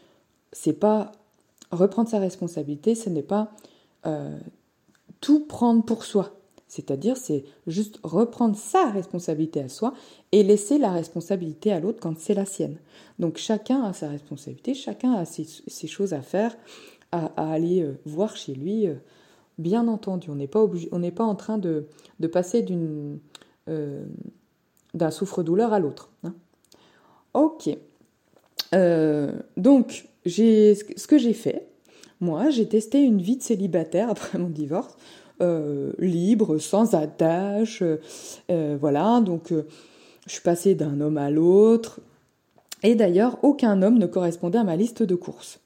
c'est 0.52 0.72
pas 0.72 1.12
reprendre 1.70 2.08
sa 2.08 2.18
responsabilité, 2.18 2.94
ce 2.94 3.10
n'est 3.10 3.22
pas 3.22 3.52
tout 5.20 5.40
prendre 5.40 5.84
pour 5.84 6.04
soi. 6.04 6.37
C'est-à-dire, 6.68 7.16
c'est 7.16 7.44
juste 7.66 7.98
reprendre 8.02 8.54
sa 8.54 8.90
responsabilité 8.90 9.60
à 9.60 9.68
soi 9.68 9.94
et 10.32 10.42
laisser 10.42 10.78
la 10.78 10.92
responsabilité 10.92 11.72
à 11.72 11.80
l'autre 11.80 11.98
quand 12.00 12.18
c'est 12.18 12.34
la 12.34 12.44
sienne. 12.44 12.76
Donc 13.18 13.38
chacun 13.38 13.82
a 13.82 13.94
sa 13.94 14.08
responsabilité, 14.08 14.74
chacun 14.74 15.14
a 15.14 15.24
ses, 15.24 15.86
choses 15.86 16.12
à 16.12 16.20
faire, 16.20 16.54
à, 17.10 17.26
aller 17.36 17.82
euh, 17.82 17.98
voir 18.04 18.36
chez 18.36 18.54
lui. 18.54 18.86
Euh, 18.86 18.94
bien 19.56 19.88
entendu, 19.88 20.30
on 20.30 20.34
n'est 20.34 20.46
pas 20.46 20.64
on 20.92 20.98
n'est 20.98 21.10
pas 21.10 21.24
en 21.24 21.34
train 21.34 21.56
de, 21.56 21.86
passer 22.30 22.64
euh, 23.68 24.04
d'un 24.92 25.10
souffre-douleur 25.10 25.72
à 25.72 25.80
l'autre. 25.80 26.10
Hein. 26.22 26.34
Ok. 27.32 27.70
donc 29.56 30.06
ce 30.26 31.06
que 31.06 31.16
j'ai 31.16 31.32
fait. 31.32 31.66
Moi, 32.20 32.50
j'ai 32.50 32.66
testé 32.66 33.00
une 33.00 33.22
vie 33.22 33.36
de 33.36 33.42
célibataire 33.42 34.10
après 34.10 34.38
mon 34.38 34.48
divorce. 34.48 34.96
Euh, 35.40 35.92
libre, 36.00 36.58
sans 36.58 36.94
attache. 36.94 37.84
Euh, 38.50 38.76
voilà, 38.80 39.20
donc 39.20 39.52
euh, 39.52 39.66
je 40.26 40.32
suis 40.32 40.42
passée 40.42 40.74
d'un 40.74 41.00
homme 41.00 41.16
à 41.16 41.30
l'autre. 41.30 42.00
Et 42.82 42.96
d'ailleurs, 42.96 43.38
aucun 43.42 43.82
homme 43.82 43.98
ne 43.98 44.06
correspondait 44.06 44.58
à 44.58 44.64
ma 44.64 44.74
liste 44.74 45.04
de 45.04 45.14
courses. 45.14 45.60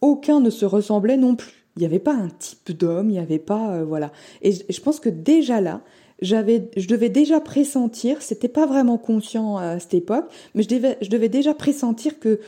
Aucun 0.00 0.38
ne 0.38 0.50
se 0.50 0.64
ressemblait 0.64 1.16
non 1.16 1.34
plus. 1.34 1.66
Il 1.76 1.80
n'y 1.80 1.86
avait 1.86 1.98
pas 1.98 2.14
un 2.14 2.28
type 2.28 2.70
d'homme, 2.70 3.10
il 3.10 3.14
n'y 3.14 3.18
avait 3.18 3.40
pas... 3.40 3.82
voilà. 3.82 4.12
Et 4.42 4.52
je 4.52 4.80
pense 4.80 5.00
que 5.00 5.08
déjà 5.08 5.60
là, 5.60 5.82
j'avais, 6.22 6.70
je 6.76 6.86
devais 6.86 7.10
déjà 7.10 7.40
pressentir, 7.40 8.22
c'était 8.22 8.48
pas 8.48 8.64
vraiment 8.64 8.96
conscient 8.96 9.58
à 9.58 9.78
cette 9.78 9.94
époque, 9.94 10.26
mais 10.54 10.62
je 10.62 10.68
devais, 10.68 10.96
je 11.02 11.10
devais 11.10 11.28
déjà 11.28 11.52
pressentir 11.52 12.18
que 12.18 12.40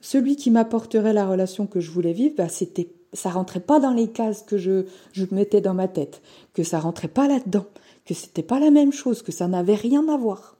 celui 0.00 0.34
qui 0.34 0.50
m'apporterait 0.50 1.12
la 1.12 1.26
relation 1.26 1.66
que 1.66 1.78
je 1.78 1.90
voulais 1.90 2.12
vivre, 2.12 2.34
bah, 2.36 2.48
c'était, 2.48 2.88
ça 3.12 3.30
rentrait 3.30 3.60
pas 3.60 3.80
dans 3.80 3.92
les 3.92 4.08
cases 4.08 4.42
que 4.42 4.58
je, 4.58 4.84
mettais 5.30 5.60
dans 5.60 5.74
ma 5.74 5.88
tête, 5.88 6.22
que 6.54 6.62
ça 6.62 6.80
rentrait 6.80 7.08
pas 7.08 7.28
là-dedans, 7.28 7.66
que 8.04 8.14
c'était 8.14 8.42
pas 8.42 8.58
la 8.58 8.70
même 8.70 8.92
chose, 8.92 9.22
que 9.22 9.32
ça 9.32 9.48
n'avait 9.48 9.74
rien 9.74 10.08
à 10.08 10.16
voir. 10.16 10.56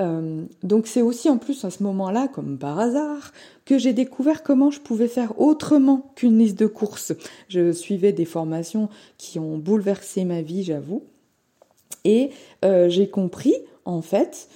Euh, 0.00 0.44
donc 0.62 0.86
c'est 0.86 1.02
aussi 1.02 1.28
en 1.28 1.38
plus 1.38 1.64
à 1.64 1.70
ce 1.70 1.82
moment-là, 1.82 2.28
comme 2.28 2.58
par 2.58 2.78
hasard, 2.78 3.32
que 3.64 3.78
j'ai 3.78 3.92
découvert 3.92 4.42
comment 4.42 4.70
je 4.70 4.80
pouvais 4.80 5.08
faire 5.08 5.40
autrement 5.40 6.10
qu'une 6.16 6.38
liste 6.38 6.58
de 6.58 6.66
courses. 6.66 7.12
Je 7.48 7.72
suivais 7.72 8.12
des 8.12 8.24
formations 8.24 8.88
qui 9.18 9.38
ont 9.38 9.58
bouleversé 9.58 10.24
ma 10.24 10.42
vie, 10.42 10.64
j'avoue, 10.64 11.04
et 12.04 12.30
euh, 12.64 12.88
j'ai 12.88 13.08
compris 13.08 13.54
en 13.84 14.02
fait 14.02 14.48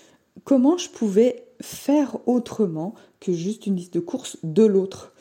comment 0.44 0.78
je 0.78 0.88
pouvais 0.88 1.44
faire 1.60 2.16
autrement 2.26 2.94
que 3.20 3.32
juste 3.32 3.66
une 3.66 3.76
liste 3.76 3.94
de 3.94 4.00
courses 4.00 4.38
de 4.42 4.64
l'autre. 4.64 5.12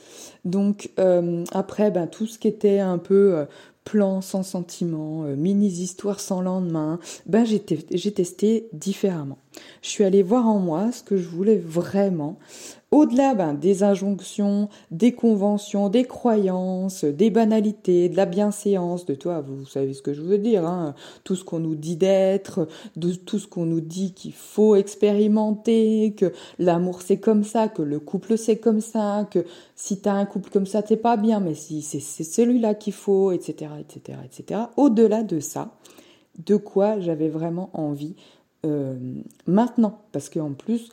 Donc 0.46 0.92
euh, 1.00 1.44
après, 1.52 1.92
ben, 1.92 2.08
tout 2.08 2.28
ce 2.28 2.40
qui 2.40 2.48
était 2.48 2.80
un 2.80 2.98
peu 2.98 3.36
euh, 3.36 3.46
plan 3.84 4.22
sans 4.22 4.44
sentiment, 4.44 5.24
euh, 5.24 5.36
mini-histoires 5.36 6.20
sans 6.20 6.42
lendemain, 6.42 7.00
ben, 7.26 7.46
j'ai 7.46 8.12
testé 8.12 8.68
différemment. 8.74 9.38
Je 9.82 9.90
suis 9.90 10.04
allée 10.04 10.24
voir 10.24 10.48
en 10.48 10.60
moi 10.60 10.92
ce 10.92 11.04
que 11.04 11.16
je 11.16 11.28
voulais 11.28 11.58
vraiment 11.58 12.38
au-delà 12.92 13.36
ben, 13.36 13.54
des 13.54 13.84
injonctions, 13.84 14.70
des 14.92 15.12
conventions, 15.12 15.90
des 15.90 16.06
croyances, 16.06 17.04
des 17.04 17.30
banalités, 17.30 18.08
de 18.08 18.16
la 18.16 18.26
bienséance, 18.26 19.06
de 19.06 19.14
toi, 19.14 19.42
vous 19.42 19.66
savez 19.66 19.94
ce 19.94 20.02
que 20.02 20.14
je 20.14 20.22
veux 20.22 20.38
dire, 20.38 20.66
hein, 20.66 20.96
tout 21.26 21.36
ce 21.36 21.44
qu'on 21.44 21.60
nous 21.60 21.76
dit 21.76 21.98
d'être, 21.98 22.68
tout 23.26 23.40
ce 23.40 23.48
qu'on 23.48 23.66
nous 23.66 23.82
dit 23.82 24.14
qu'il 24.14 24.32
faut 24.32 24.76
expérimenter, 24.76 26.14
que 26.16 26.32
l'amour 26.60 27.02
c'est 27.02 27.18
comme 27.18 27.44
ça, 27.44 27.68
que 27.68 27.82
le 27.82 28.00
couple 28.00 28.38
c'est 28.38 28.58
comme 28.58 28.80
ça, 28.82 29.28
que 29.30 29.46
si 29.76 30.00
t'as 30.00 30.14
un 30.14 30.26
couple 30.26 30.50
comme 30.50 30.66
ça 30.66 30.82
t'es 30.82 30.98
pas 30.98 31.18
bien, 31.18 31.42
mais 31.42 31.56
si 31.56 31.82
c'est 31.82 32.00
celui-là 32.00 32.74
qu'il 32.74 32.94
faut, 32.94 33.32
etc., 33.32 33.72
etc., 33.80 34.20
etc. 34.24 34.62
Au-delà 34.78 35.24
de 35.24 35.42
ça, 35.42 35.76
de 36.46 36.56
quoi 36.56 37.00
j'avais 37.02 37.30
vraiment 37.30 37.70
envie 37.74 38.16
euh, 38.66 38.96
maintenant, 39.46 40.00
parce 40.12 40.30
qu'en 40.30 40.54
plus 40.54 40.90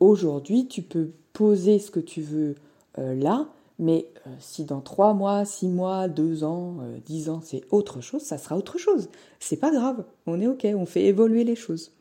aujourd'hui, 0.00 0.66
tu 0.66 0.82
peux 0.82 1.10
poser 1.32 1.78
ce 1.78 1.90
que 1.90 2.00
tu 2.00 2.20
veux 2.22 2.54
euh, 2.98 3.14
là, 3.14 3.48
mais 3.78 4.06
euh, 4.26 4.30
si 4.40 4.64
dans 4.64 4.80
trois 4.80 5.14
mois, 5.14 5.44
six 5.44 5.68
mois, 5.68 6.08
deux 6.08 6.44
ans, 6.44 6.78
euh, 6.82 6.98
dix 7.06 7.28
ans, 7.30 7.40
c'est 7.42 7.62
autre 7.70 8.00
chose, 8.00 8.22
ça 8.22 8.38
sera 8.38 8.56
autre 8.56 8.78
chose. 8.78 9.08
C'est 9.38 9.56
pas 9.56 9.70
grave, 9.70 10.04
on 10.26 10.40
est 10.40 10.46
ok, 10.46 10.66
on 10.74 10.86
fait 10.86 11.04
évoluer 11.04 11.44
les 11.44 11.56
choses. 11.56 11.92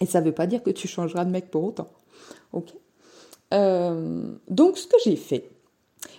Et 0.00 0.06
ça 0.06 0.20
veut 0.20 0.32
pas 0.32 0.46
dire 0.46 0.62
que 0.62 0.70
tu 0.70 0.88
changeras 0.88 1.24
de 1.24 1.30
mec 1.30 1.50
pour 1.50 1.64
autant. 1.64 1.88
Ok. 2.52 2.74
donc 3.50 4.78
ce 4.78 4.86
que 4.86 4.96
j'ai 5.04 5.16
fait, 5.16 5.50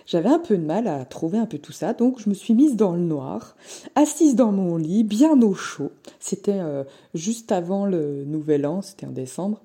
j'avais 0.06 0.28
un 0.28 0.38
peu 0.38 0.56
de 0.56 0.64
mal 0.64 0.86
à 0.88 1.04
trouver 1.04 1.38
un 1.38 1.46
peu 1.46 1.58
tout 1.58 1.72
ça, 1.72 1.92
donc 1.92 2.18
je 2.18 2.28
me 2.28 2.34
suis 2.34 2.54
mise 2.54 2.76
dans 2.76 2.92
le 2.92 3.00
noir, 3.00 3.56
assise 3.94 4.34
dans 4.34 4.52
mon 4.52 4.76
lit, 4.76 5.04
bien 5.04 5.40
au 5.42 5.54
chaud. 5.54 5.92
C'était 6.20 6.60
juste 7.14 7.52
avant 7.52 7.86
le 7.86 8.24
Nouvel 8.24 8.66
An, 8.66 8.82
c'était 8.82 9.06
en 9.06 9.12
décembre. 9.12 9.60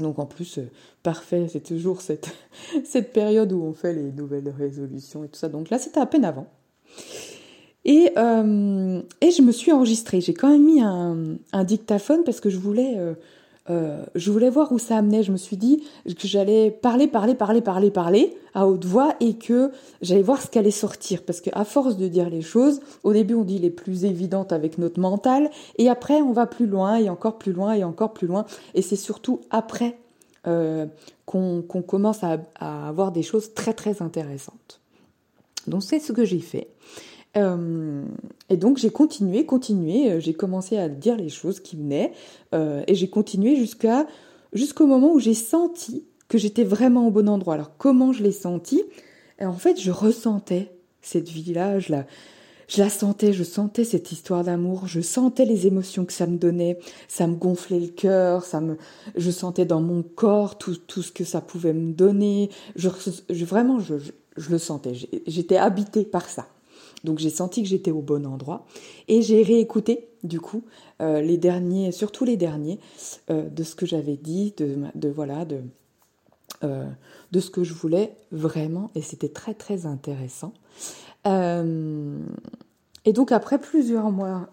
Donc 0.00 0.18
en 0.18 0.26
plus, 0.26 0.58
euh, 0.58 0.70
parfait, 1.02 1.46
c'est 1.48 1.62
toujours 1.62 2.00
cette, 2.84 3.12
période 3.12 3.52
où 3.52 3.62
on 3.62 3.72
fait 3.72 3.92
les 3.92 4.12
nouvelles 4.12 4.48
résolutions 4.48 5.24
et 5.24 5.28
tout 5.28 5.38
ça. 5.38 5.48
Donc 5.48 5.70
là, 5.70 5.78
c'était 5.78 6.00
à 6.00 6.06
peine 6.06 6.24
avant. 6.24 6.46
Et, 7.84 8.10
euh, 8.16 9.02
et 9.20 9.30
je 9.30 9.42
me 9.42 9.52
suis 9.52 9.70
enregistrée. 9.70 10.20
J'ai 10.20 10.34
quand 10.34 10.48
même 10.48 10.64
mis 10.64 10.80
un, 10.80 11.36
un, 11.52 11.64
dictaphone 11.64 12.24
parce 12.24 12.40
que 12.40 12.50
je 12.50 12.58
voulais, 12.58 12.94
euh, 12.96 13.14
euh, 13.70 14.04
je 14.14 14.30
voulais 14.30 14.50
voir 14.50 14.72
où 14.72 14.78
ça 14.78 14.98
amenait. 14.98 15.22
Je 15.22 15.32
me 15.32 15.36
suis 15.36 15.56
dit 15.56 15.84
que 16.04 16.28
j'allais 16.28 16.70
parler, 16.70 17.06
parler, 17.06 17.34
parler, 17.34 17.62
parler, 17.62 17.90
parler 17.90 18.36
à 18.52 18.66
haute 18.66 18.84
voix 18.84 19.14
et 19.20 19.34
que 19.34 19.70
j'allais 20.02 20.22
voir 20.22 20.40
ce 20.40 20.48
qu'allait 20.48 20.70
sortir. 20.70 21.22
Parce 21.22 21.40
qu'à 21.40 21.64
force 21.64 21.96
de 21.96 22.08
dire 22.08 22.28
les 22.28 22.42
choses, 22.42 22.80
au 23.02 23.12
début 23.12 23.34
on 23.34 23.42
dit 23.42 23.58
les 23.58 23.70
plus 23.70 24.04
évidentes 24.04 24.52
avec 24.52 24.78
notre 24.78 25.00
mental 25.00 25.50
et 25.78 25.88
après 25.88 26.20
on 26.20 26.32
va 26.32 26.46
plus 26.46 26.66
loin 26.66 26.96
et 26.96 27.08
encore 27.08 27.38
plus 27.38 27.52
loin 27.52 27.72
et 27.72 27.84
encore 27.84 28.12
plus 28.12 28.26
loin. 28.26 28.44
Et 28.74 28.82
c'est 28.82 28.96
surtout 28.96 29.40
après 29.50 29.96
euh, 30.46 30.86
qu'on 31.24 31.62
commence 31.62 32.22
à, 32.22 32.38
à 32.56 32.88
avoir 32.88 33.12
des 33.12 33.22
choses 33.22 33.54
très 33.54 33.72
très 33.72 34.02
intéressantes. 34.02 34.80
Donc 35.66 35.82
c'est 35.82 36.00
ce 36.00 36.12
que 36.12 36.26
j'ai 36.26 36.40
fait. 36.40 36.68
Euh, 37.36 38.04
et 38.48 38.56
donc 38.56 38.78
j'ai 38.78 38.90
continué, 38.90 39.44
continué, 39.44 40.12
euh, 40.12 40.20
j'ai 40.20 40.34
commencé 40.34 40.76
à 40.76 40.88
dire 40.88 41.16
les 41.16 41.28
choses 41.28 41.60
qui 41.60 41.76
venaient, 41.76 42.12
euh, 42.54 42.82
et 42.86 42.94
j'ai 42.94 43.08
continué 43.08 43.56
jusqu'à 43.56 44.06
jusqu'au 44.52 44.86
moment 44.86 45.12
où 45.12 45.18
j'ai 45.18 45.34
senti 45.34 46.04
que 46.28 46.38
j'étais 46.38 46.64
vraiment 46.64 47.08
au 47.08 47.10
bon 47.10 47.28
endroit. 47.28 47.54
Alors 47.54 47.76
comment 47.76 48.12
je 48.12 48.22
l'ai 48.22 48.32
senti? 48.32 48.82
Et 49.40 49.46
En 49.46 49.54
fait, 49.54 49.80
je 49.80 49.90
ressentais 49.90 50.72
cette 51.02 51.28
vie-là, 51.28 51.80
je 51.80 51.92
la, 51.92 52.06
je 52.68 52.80
la 52.80 52.88
sentais, 52.88 53.32
je 53.32 53.42
sentais 53.42 53.84
cette 53.84 54.12
histoire 54.12 54.44
d'amour, 54.44 54.86
je 54.86 55.00
sentais 55.00 55.44
les 55.44 55.66
émotions 55.66 56.04
que 56.04 56.12
ça 56.12 56.26
me 56.26 56.38
donnait, 56.38 56.78
ça 57.08 57.26
me 57.26 57.34
gonflait 57.34 57.80
le 57.80 57.88
cœur, 57.88 58.44
ça 58.44 58.60
me, 58.60 58.78
je 59.16 59.30
sentais 59.30 59.64
dans 59.64 59.80
mon 59.80 60.02
corps 60.02 60.56
tout, 60.56 60.76
tout 60.76 61.02
ce 61.02 61.12
que 61.12 61.24
ça 61.24 61.40
pouvait 61.40 61.72
me 61.72 61.92
donner. 61.92 62.50
Je 62.76 62.88
vraiment, 63.44 63.80
je, 63.80 63.98
je, 63.98 64.12
je 64.36 64.50
le 64.50 64.58
sentais, 64.58 64.92
j'étais 65.26 65.56
habitée 65.56 66.04
par 66.04 66.28
ça. 66.28 66.46
Donc 67.04 67.18
j'ai 67.18 67.30
senti 67.30 67.62
que 67.62 67.68
j'étais 67.68 67.90
au 67.90 68.00
bon 68.00 68.26
endroit 68.26 68.66
et 69.08 69.22
j'ai 69.22 69.42
réécouté 69.42 70.08
du 70.24 70.40
coup 70.40 70.64
euh, 71.00 71.20
les 71.20 71.36
derniers, 71.36 71.92
surtout 71.92 72.24
les 72.24 72.36
derniers, 72.36 72.80
euh, 73.30 73.48
de 73.48 73.62
ce 73.62 73.76
que 73.76 73.86
j'avais 73.86 74.16
dit, 74.16 74.54
de, 74.56 75.08
voilà, 75.08 75.46
euh, 76.64 76.88
de 77.30 77.40
ce 77.40 77.50
que 77.50 77.62
je 77.62 77.74
voulais 77.74 78.16
vraiment 78.32 78.90
et 78.94 79.02
c'était 79.02 79.28
très 79.28 79.54
très 79.54 79.86
intéressant. 79.86 80.54
et 81.26 83.12
donc 83.12 83.32
après 83.32 83.58
plusieurs 83.58 84.10
mois, 84.10 84.48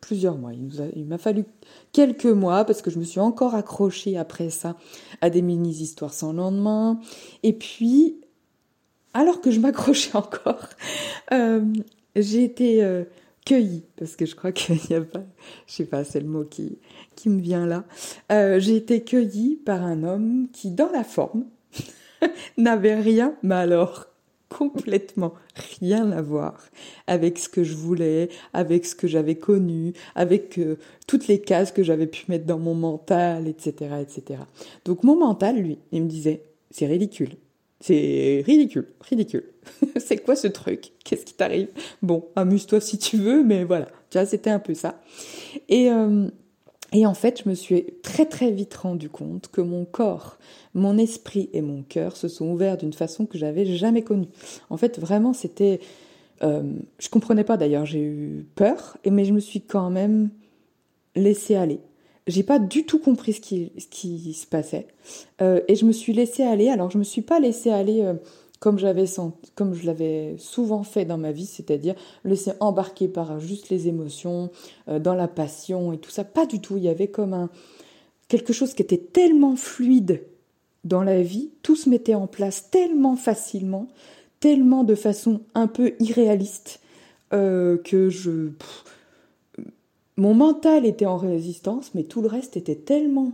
plusieurs 0.00 0.38
mois, 0.38 0.52
il 0.52 1.04
m'a 1.04 1.18
fallu 1.18 1.44
quelques 1.92 2.26
mois 2.26 2.64
parce 2.64 2.80
que 2.80 2.90
je 2.90 2.98
me 2.98 3.04
suis 3.04 3.20
encore 3.20 3.56
accrochée 3.56 4.16
après 4.16 4.50
ça 4.50 4.76
à 5.20 5.30
des 5.30 5.42
mini 5.42 5.70
histoires 5.70 6.14
sans 6.14 6.32
lendemain. 6.32 7.00
Et 7.42 7.52
puis 7.52 8.20
alors 9.16 9.40
que 9.40 9.50
je 9.50 9.60
m'accrochais 9.60 10.14
encore, 10.14 10.68
euh, 11.32 11.64
j'ai 12.14 12.44
été 12.44 12.84
euh, 12.84 13.04
cueillie, 13.46 13.84
parce 13.96 14.14
que 14.14 14.26
je 14.26 14.34
crois 14.36 14.52
qu'il 14.52 14.76
n'y 14.90 14.96
a 14.96 15.00
pas, 15.00 15.22
je 15.66 15.72
sais 15.72 15.86
pas, 15.86 16.04
c'est 16.04 16.20
le 16.20 16.28
mot 16.28 16.44
qui, 16.44 16.78
qui 17.14 17.30
me 17.30 17.40
vient 17.40 17.66
là. 17.66 17.84
Euh, 18.30 18.60
j'ai 18.60 18.76
été 18.76 19.02
cueillie 19.02 19.56
par 19.56 19.82
un 19.82 20.02
homme 20.02 20.48
qui, 20.52 20.70
dans 20.70 20.90
la 20.92 21.02
forme, 21.02 21.46
n'avait 22.58 23.00
rien, 23.00 23.34
mais 23.42 23.54
alors 23.54 24.06
complètement 24.48 25.34
rien 25.80 26.12
à 26.12 26.22
voir 26.22 26.68
avec 27.06 27.38
ce 27.38 27.48
que 27.48 27.64
je 27.64 27.74
voulais, 27.74 28.28
avec 28.52 28.86
ce 28.86 28.94
que 28.94 29.08
j'avais 29.08 29.34
connu, 29.34 29.92
avec 30.14 30.60
toutes 31.08 31.26
les 31.26 31.40
cases 31.40 31.72
que 31.72 31.82
j'avais 31.82 32.06
pu 32.06 32.26
mettre 32.28 32.46
dans 32.46 32.58
mon 32.58 32.74
mental, 32.74 33.48
etc., 33.48 33.96
etc. 34.00 34.40
Donc 34.84 35.02
mon 35.02 35.16
mental, 35.16 35.56
lui, 35.56 35.78
il 35.90 36.04
me 36.04 36.08
disait, 36.08 36.42
c'est 36.70 36.86
ridicule, 36.86 37.36
c'est 37.80 38.42
ridicule, 38.46 38.88
ridicule. 39.00 39.44
c'est 39.96 40.18
quoi 40.18 40.36
ce 40.36 40.48
truc? 40.48 40.92
Qu'est-ce 41.04 41.24
qui 41.24 41.34
t'arrive? 41.34 41.68
Bon, 42.02 42.24
amuse-toi 42.36 42.80
si 42.80 42.98
tu 42.98 43.16
veux, 43.16 43.42
mais 43.44 43.64
voilà. 43.64 43.86
Tu 44.10 44.18
vois, 44.18 44.26
c'était 44.26 44.50
un 44.50 44.58
peu 44.58 44.74
ça. 44.74 45.00
Et, 45.68 45.90
euh, 45.90 46.28
et 46.92 47.06
en 47.06 47.14
fait, 47.14 47.42
je 47.44 47.48
me 47.48 47.54
suis 47.54 47.84
très 48.02 48.26
très 48.26 48.50
vite 48.50 48.74
rendu 48.74 49.10
compte 49.10 49.48
que 49.48 49.60
mon 49.60 49.84
corps, 49.84 50.38
mon 50.74 50.96
esprit 50.96 51.50
et 51.52 51.60
mon 51.60 51.82
cœur 51.82 52.16
se 52.16 52.28
sont 52.28 52.46
ouverts 52.50 52.78
d'une 52.78 52.92
façon 52.92 53.26
que 53.26 53.36
j'avais 53.36 53.66
jamais 53.66 54.02
connue. 54.02 54.28
En 54.70 54.76
fait, 54.76 54.98
vraiment, 54.98 55.32
c'était... 55.32 55.80
Euh, 56.42 56.62
je 56.98 57.08
comprenais 57.08 57.44
pas 57.44 57.56
d'ailleurs, 57.56 57.86
j'ai 57.86 58.02
eu 58.02 58.46
peur, 58.54 58.98
mais 59.10 59.24
je 59.24 59.32
me 59.32 59.40
suis 59.40 59.62
quand 59.62 59.90
même 59.90 60.30
laissé 61.14 61.56
aller 61.56 61.80
j'ai 62.26 62.42
pas 62.42 62.58
du 62.58 62.84
tout 62.84 62.98
compris 62.98 63.34
ce 63.34 63.40
qui, 63.40 64.32
se 64.34 64.46
passait. 64.46 64.88
Euh, 65.40 65.60
et 65.68 65.76
je 65.76 65.84
me 65.84 65.92
suis 65.92 66.12
laissée 66.12 66.42
aller. 66.42 66.68
Alors, 66.68 66.90
je 66.90 66.98
me 66.98 67.04
suis 67.04 67.22
pas 67.22 67.38
laissée 67.38 67.70
aller 67.70 68.02
euh, 68.02 68.14
comme 68.58 68.78
j'avais 68.78 69.04
comme 69.54 69.74
je 69.74 69.86
l'avais 69.86 70.34
souvent 70.38 70.82
fait 70.82 71.04
dans 71.04 71.18
ma 71.18 71.30
vie, 71.30 71.46
c'est-à-dire 71.46 71.94
laisser 72.24 72.52
embarquer 72.58 73.06
par 73.06 73.38
juste 73.38 73.70
les 73.70 73.86
émotions, 73.86 74.50
euh, 74.88 74.98
dans 74.98 75.14
la 75.14 75.28
passion 75.28 75.92
et 75.92 75.98
tout 75.98 76.10
ça. 76.10 76.24
Pas 76.24 76.46
du 76.46 76.60
tout. 76.60 76.76
Il 76.76 76.82
y 76.82 76.88
avait 76.88 77.08
comme 77.08 77.32
un 77.32 77.48
quelque 78.28 78.52
chose 78.52 78.74
qui 78.74 78.82
était 78.82 78.98
tellement 78.98 79.54
fluide 79.54 80.24
dans 80.82 81.02
la 81.02 81.22
vie, 81.22 81.50
tout 81.62 81.76
se 81.76 81.88
mettait 81.88 82.14
en 82.14 82.26
place 82.26 82.70
tellement 82.70 83.14
facilement, 83.14 83.88
tellement 84.40 84.82
de 84.82 84.96
façon 84.96 85.42
un 85.54 85.68
peu 85.68 85.94
irréaliste 86.00 86.80
que 87.30 88.08
je 88.08 88.50
mon 90.16 90.34
mental 90.34 90.86
était 90.86 91.06
en 91.06 91.16
résistance, 91.16 91.92
mais 91.94 92.04
tout 92.04 92.22
le 92.22 92.28
reste 92.28 92.56
était 92.56 92.76
tellement, 92.76 93.32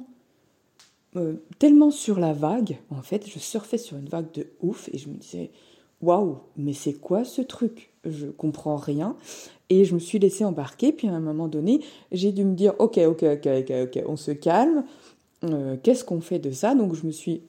euh, 1.17 1.35
tellement 1.59 1.91
sur 1.91 2.19
la 2.19 2.33
vague. 2.33 2.79
En 2.91 3.03
fait, 3.03 3.29
je 3.29 3.39
surfais 3.39 3.79
sur 3.79 3.97
une 3.97 4.09
vague 4.09 4.33
de 4.33 4.47
ouf 4.61 4.89
et 4.93 4.99
je 4.99 5.09
me 5.09 5.15
disais, 5.15 5.51
waouh, 6.01 6.39
mais 6.57 6.73
c'est 6.73 6.95
quoi 6.95 7.25
ce 7.25 7.41
truc? 7.41 7.93
Je 8.05 8.27
comprends 8.27 8.77
rien. 8.77 9.17
Et 9.71 9.85
je 9.85 9.95
me 9.95 10.01
suis 10.01 10.19
laissée 10.19 10.45
embarquer, 10.45 10.93
puis 10.93 11.09
à 11.09 11.13
un 11.13 11.21
moment 11.21 11.49
donné, 11.49 11.81
j'ai 12.11 12.33
dû 12.33 12.45
me 12.45 12.55
dire, 12.55 12.75
ok, 12.79 12.99
ok, 12.99 13.23
ok, 13.23 13.73
ok, 13.85 14.03
on 14.07 14.17
se 14.17 14.33
calme, 14.33 14.85
euh, 15.45 15.77
qu'est-ce 15.83 16.05
qu'on 16.05 16.21
fait 16.21 16.39
de 16.39 16.51
ça? 16.51 16.75
Donc 16.75 16.95
je 16.95 17.07
me 17.07 17.13
suis 17.13 17.43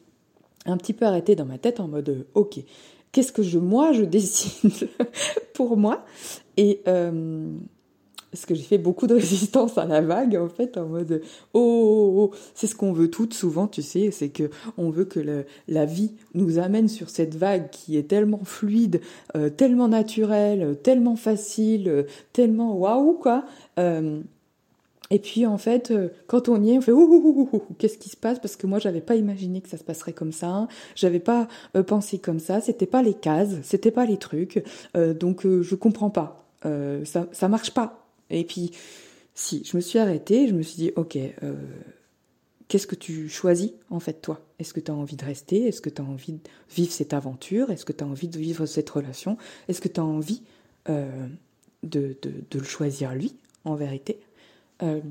un 0.66 0.78
petit 0.78 0.94
peu 0.94 1.06
arrêtée 1.06 1.36
dans 1.36 1.46
ma 1.46 1.58
tête 1.58 1.80
en 1.80 1.88
mode, 1.88 2.26
ok, 2.36 2.60
qu'est-ce 3.12 3.32
que 3.32 3.44
je, 3.44 3.60
moi, 3.60 3.92
je 3.92 4.04
décide 4.04 4.90
pour 5.54 5.76
moi? 5.76 6.06
Et 6.56 6.82
euh, 6.88 7.52
parce 8.34 8.48
que 8.48 8.56
j'ai 8.56 8.64
fait 8.64 8.80
beaucoup 8.80 9.06
de 9.06 9.14
résistance 9.24 9.78
à 9.78 9.86
la 9.86 10.02
vague 10.02 10.36
en 10.36 10.50
fait 10.50 10.76
en 10.78 10.88
mode 10.88 11.22
oh, 11.54 11.60
oh, 11.60 12.14
oh, 12.18 12.32
oh. 12.34 12.38
c'est 12.56 12.66
ce 12.66 12.76
qu'on 12.76 12.92
veut 12.92 13.10
toutes 13.10 13.36
souvent 13.36 13.68
tu 13.68 13.84
sais 13.84 14.10
c'est 14.10 14.30
que 14.30 14.50
on 14.78 14.90
veut 14.90 15.06
que 15.06 15.46
la 15.68 15.86
vie 15.86 16.16
nous 16.34 16.58
amène 16.58 16.88
sur 16.88 17.12
cette 17.12 17.36
vague 17.36 17.70
qui 17.70 17.96
est 17.96 18.10
tellement 18.10 18.44
fluide 18.44 19.02
euh, 19.36 19.50
tellement 19.50 19.88
naturelle 19.88 20.78
tellement 20.82 21.16
facile 21.16 21.88
euh, 21.88 22.04
tellement 22.34 22.76
waouh 22.76 23.14
quoi 23.14 23.46
euh, 23.78 24.20
et 25.12 25.20
puis 25.20 25.46
en 25.46 25.60
fait, 25.60 25.94
quand 26.26 26.50
on 26.50 26.64
y 26.64 26.72
est, 26.72 26.78
on 26.78 26.82
fait 26.82 26.92
ouh, 26.92 27.62
qu'est-ce 27.78 28.00
qui 28.00 28.10
se 28.10 28.18
passe? 28.18 28.40
Parce 28.40 28.56
que 28.56 28.66
moi, 28.66 28.80
j'avais 28.80 29.02
pas 29.02 29.16
imaginé 29.16 29.62
que 29.62 29.70
ça 29.70 29.78
se 29.78 29.84
passerait 29.84 30.14
comme 30.14 30.32
ça. 30.32 30.68
J'avais 30.96 31.20
pas 31.20 31.48
pensé 31.86 32.18
comme 32.18 32.40
ça. 32.40 32.62
C'était 32.62 32.88
pas 32.88 33.04
les 33.04 33.14
cases, 33.14 33.58
c'était 33.62 33.92
pas 33.92 34.06
les 34.06 34.18
trucs. 34.18 34.64
donc 34.96 35.46
je 35.46 35.76
comprends 35.76 36.10
pas. 36.10 36.48
ça 36.64 37.28
ça 37.32 37.48
marche 37.48 37.72
pas. 37.72 38.03
Et 38.34 38.44
puis, 38.44 38.72
si, 39.36 39.64
je 39.64 39.78
me 39.78 39.82
suis 39.82 40.00
arrêtée, 40.00 40.48
je 40.48 40.54
me 40.54 40.62
suis 40.62 40.76
dit, 40.76 40.92
ok, 40.96 41.18
euh, 41.18 41.56
qu'est-ce 42.68 42.88
que 42.88 42.96
tu 42.96 43.30
choisis 43.30 43.72
en 43.90 44.00
fait 44.00 44.22
toi? 44.22 44.42
Est-ce 44.60 44.74
que 44.74 44.80
tu 44.80 44.92
as 44.92 44.96
envie 44.96 45.16
de 45.16 45.24
rester? 45.26 45.68
Est-ce 45.68 45.82
que 45.82 45.90
tu 45.90 46.02
as 46.02 46.06
envie 46.06 46.34
de 46.34 46.40
vivre 46.76 46.92
cette 46.92 47.14
aventure? 47.14 47.70
Est-ce 47.70 47.86
que 47.86 47.94
tu 47.94 48.04
as 48.04 48.08
envie 48.08 48.28
de 48.28 48.40
vivre 48.40 48.66
cette 48.66 48.90
relation? 48.90 49.38
Est-ce 49.68 49.82
que 49.82 49.88
tu 49.88 50.00
as 50.00 50.04
envie 50.04 50.42
euh, 50.90 51.28
de, 51.84 52.18
de, 52.22 52.60
le 52.60 52.66
choisir 52.66 53.14
lui, 53.14 53.36
en 53.66 53.76
vérité? 53.76 54.20
Euh, 54.82 55.02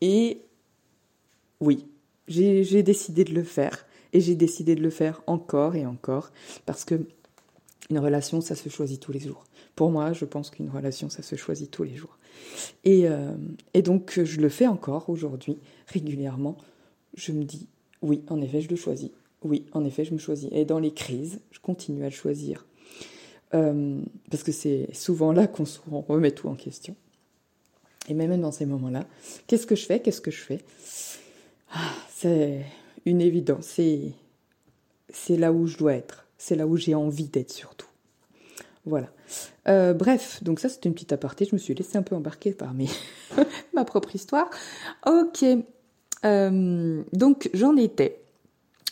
Et 0.00 0.42
oui, 1.60 1.86
j'ai 2.28 2.82
décidé 2.82 3.24
de 3.24 3.32
le 3.32 3.42
faire. 3.42 3.86
Et 4.12 4.20
j'ai 4.20 4.34
décidé 4.34 4.74
de 4.74 4.82
le 4.82 4.90
faire 4.90 5.22
encore 5.26 5.76
et 5.76 5.84
encore, 5.84 6.30
parce 6.64 6.86
que 6.86 7.06
une 7.90 7.98
relation, 7.98 8.40
ça 8.40 8.54
se 8.54 8.68
choisit 8.68 9.00
tous 9.00 9.12
les 9.12 9.20
jours. 9.20 9.44
Pour 9.74 9.90
moi, 9.90 10.12
je 10.12 10.24
pense 10.24 10.50
qu'une 10.50 10.70
relation, 10.70 11.08
ça 11.08 11.22
se 11.22 11.36
choisit 11.36 11.70
tous 11.70 11.84
les 11.84 11.96
jours. 11.96 12.17
Et, 12.84 13.08
euh, 13.08 13.32
et 13.74 13.82
donc, 13.82 14.20
je 14.22 14.40
le 14.40 14.48
fais 14.48 14.66
encore 14.66 15.08
aujourd'hui, 15.08 15.58
régulièrement. 15.86 16.56
Je 17.14 17.32
me 17.32 17.44
dis, 17.44 17.66
oui, 18.02 18.22
en 18.28 18.40
effet, 18.40 18.60
je 18.60 18.68
le 18.68 18.76
choisis. 18.76 19.10
Oui, 19.42 19.66
en 19.72 19.84
effet, 19.84 20.04
je 20.04 20.12
me 20.12 20.18
choisis. 20.18 20.48
Et 20.52 20.64
dans 20.64 20.78
les 20.78 20.92
crises, 20.92 21.40
je 21.50 21.60
continue 21.60 22.02
à 22.02 22.06
le 22.06 22.14
choisir. 22.14 22.66
Euh, 23.54 24.00
parce 24.30 24.42
que 24.42 24.52
c'est 24.52 24.88
souvent 24.92 25.32
là 25.32 25.46
qu'on 25.46 25.64
remet 26.08 26.32
tout 26.32 26.48
en 26.48 26.54
question. 26.54 26.94
Et 28.08 28.14
même 28.14 28.40
dans 28.40 28.52
ces 28.52 28.66
moments-là, 28.66 29.06
qu'est-ce 29.46 29.66
que 29.66 29.76
je 29.76 29.84
fais? 29.84 30.00
Qu'est-ce 30.00 30.20
que 30.20 30.30
je 30.30 30.40
fais? 30.40 30.60
Ah, 31.72 31.92
C'est 32.10 32.64
une 33.04 33.20
évidence. 33.20 33.78
C'est 35.10 35.36
là 35.36 35.52
où 35.52 35.66
je 35.66 35.76
dois 35.76 35.94
être. 35.94 36.26
C'est 36.38 36.56
là 36.56 36.66
où 36.66 36.76
j'ai 36.76 36.94
envie 36.94 37.28
d'être 37.28 37.52
surtout. 37.52 37.88
Voilà. 38.86 39.10
Euh, 39.68 39.92
bref, 39.94 40.42
donc 40.42 40.60
ça 40.60 40.68
c'était 40.68 40.88
une 40.88 40.94
petite 40.94 41.12
aparté, 41.12 41.44
je 41.44 41.54
me 41.54 41.58
suis 41.58 41.74
laissée 41.74 41.98
un 41.98 42.02
peu 42.02 42.14
embarquer 42.14 42.52
par 42.52 42.74
mes 42.74 42.88
ma 43.74 43.84
propre 43.84 44.14
histoire. 44.14 44.48
Ok, 45.06 45.44
euh, 46.24 47.02
donc 47.12 47.50
j'en 47.54 47.76
étais. 47.76 48.22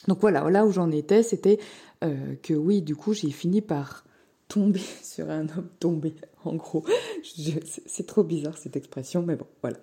Donc 0.09 0.21
voilà, 0.21 0.49
là 0.51 0.65
où 0.67 0.73
j'en 0.73 0.91
étais, 0.91 1.23
c'était 1.23 1.59
euh, 2.05 2.35
que 2.43 2.55
oui, 2.55 2.83
du 2.83 2.95
coup 2.95 3.13
j'ai 3.13 3.31
fini 3.31 3.61
par 3.61 4.05
tomber 4.49 4.83
sur 5.03 5.31
un 5.31 5.43
homme 5.43 5.69
tombé, 5.81 6.15
en 6.45 6.55
gros. 6.55 6.85
C'est 7.87 8.07
trop 8.07 8.23
bizarre 8.23 8.59
cette 8.59 8.77
expression, 8.77 9.23
mais 9.23 9.37
bon, 9.37 9.47
voilà. 9.63 9.79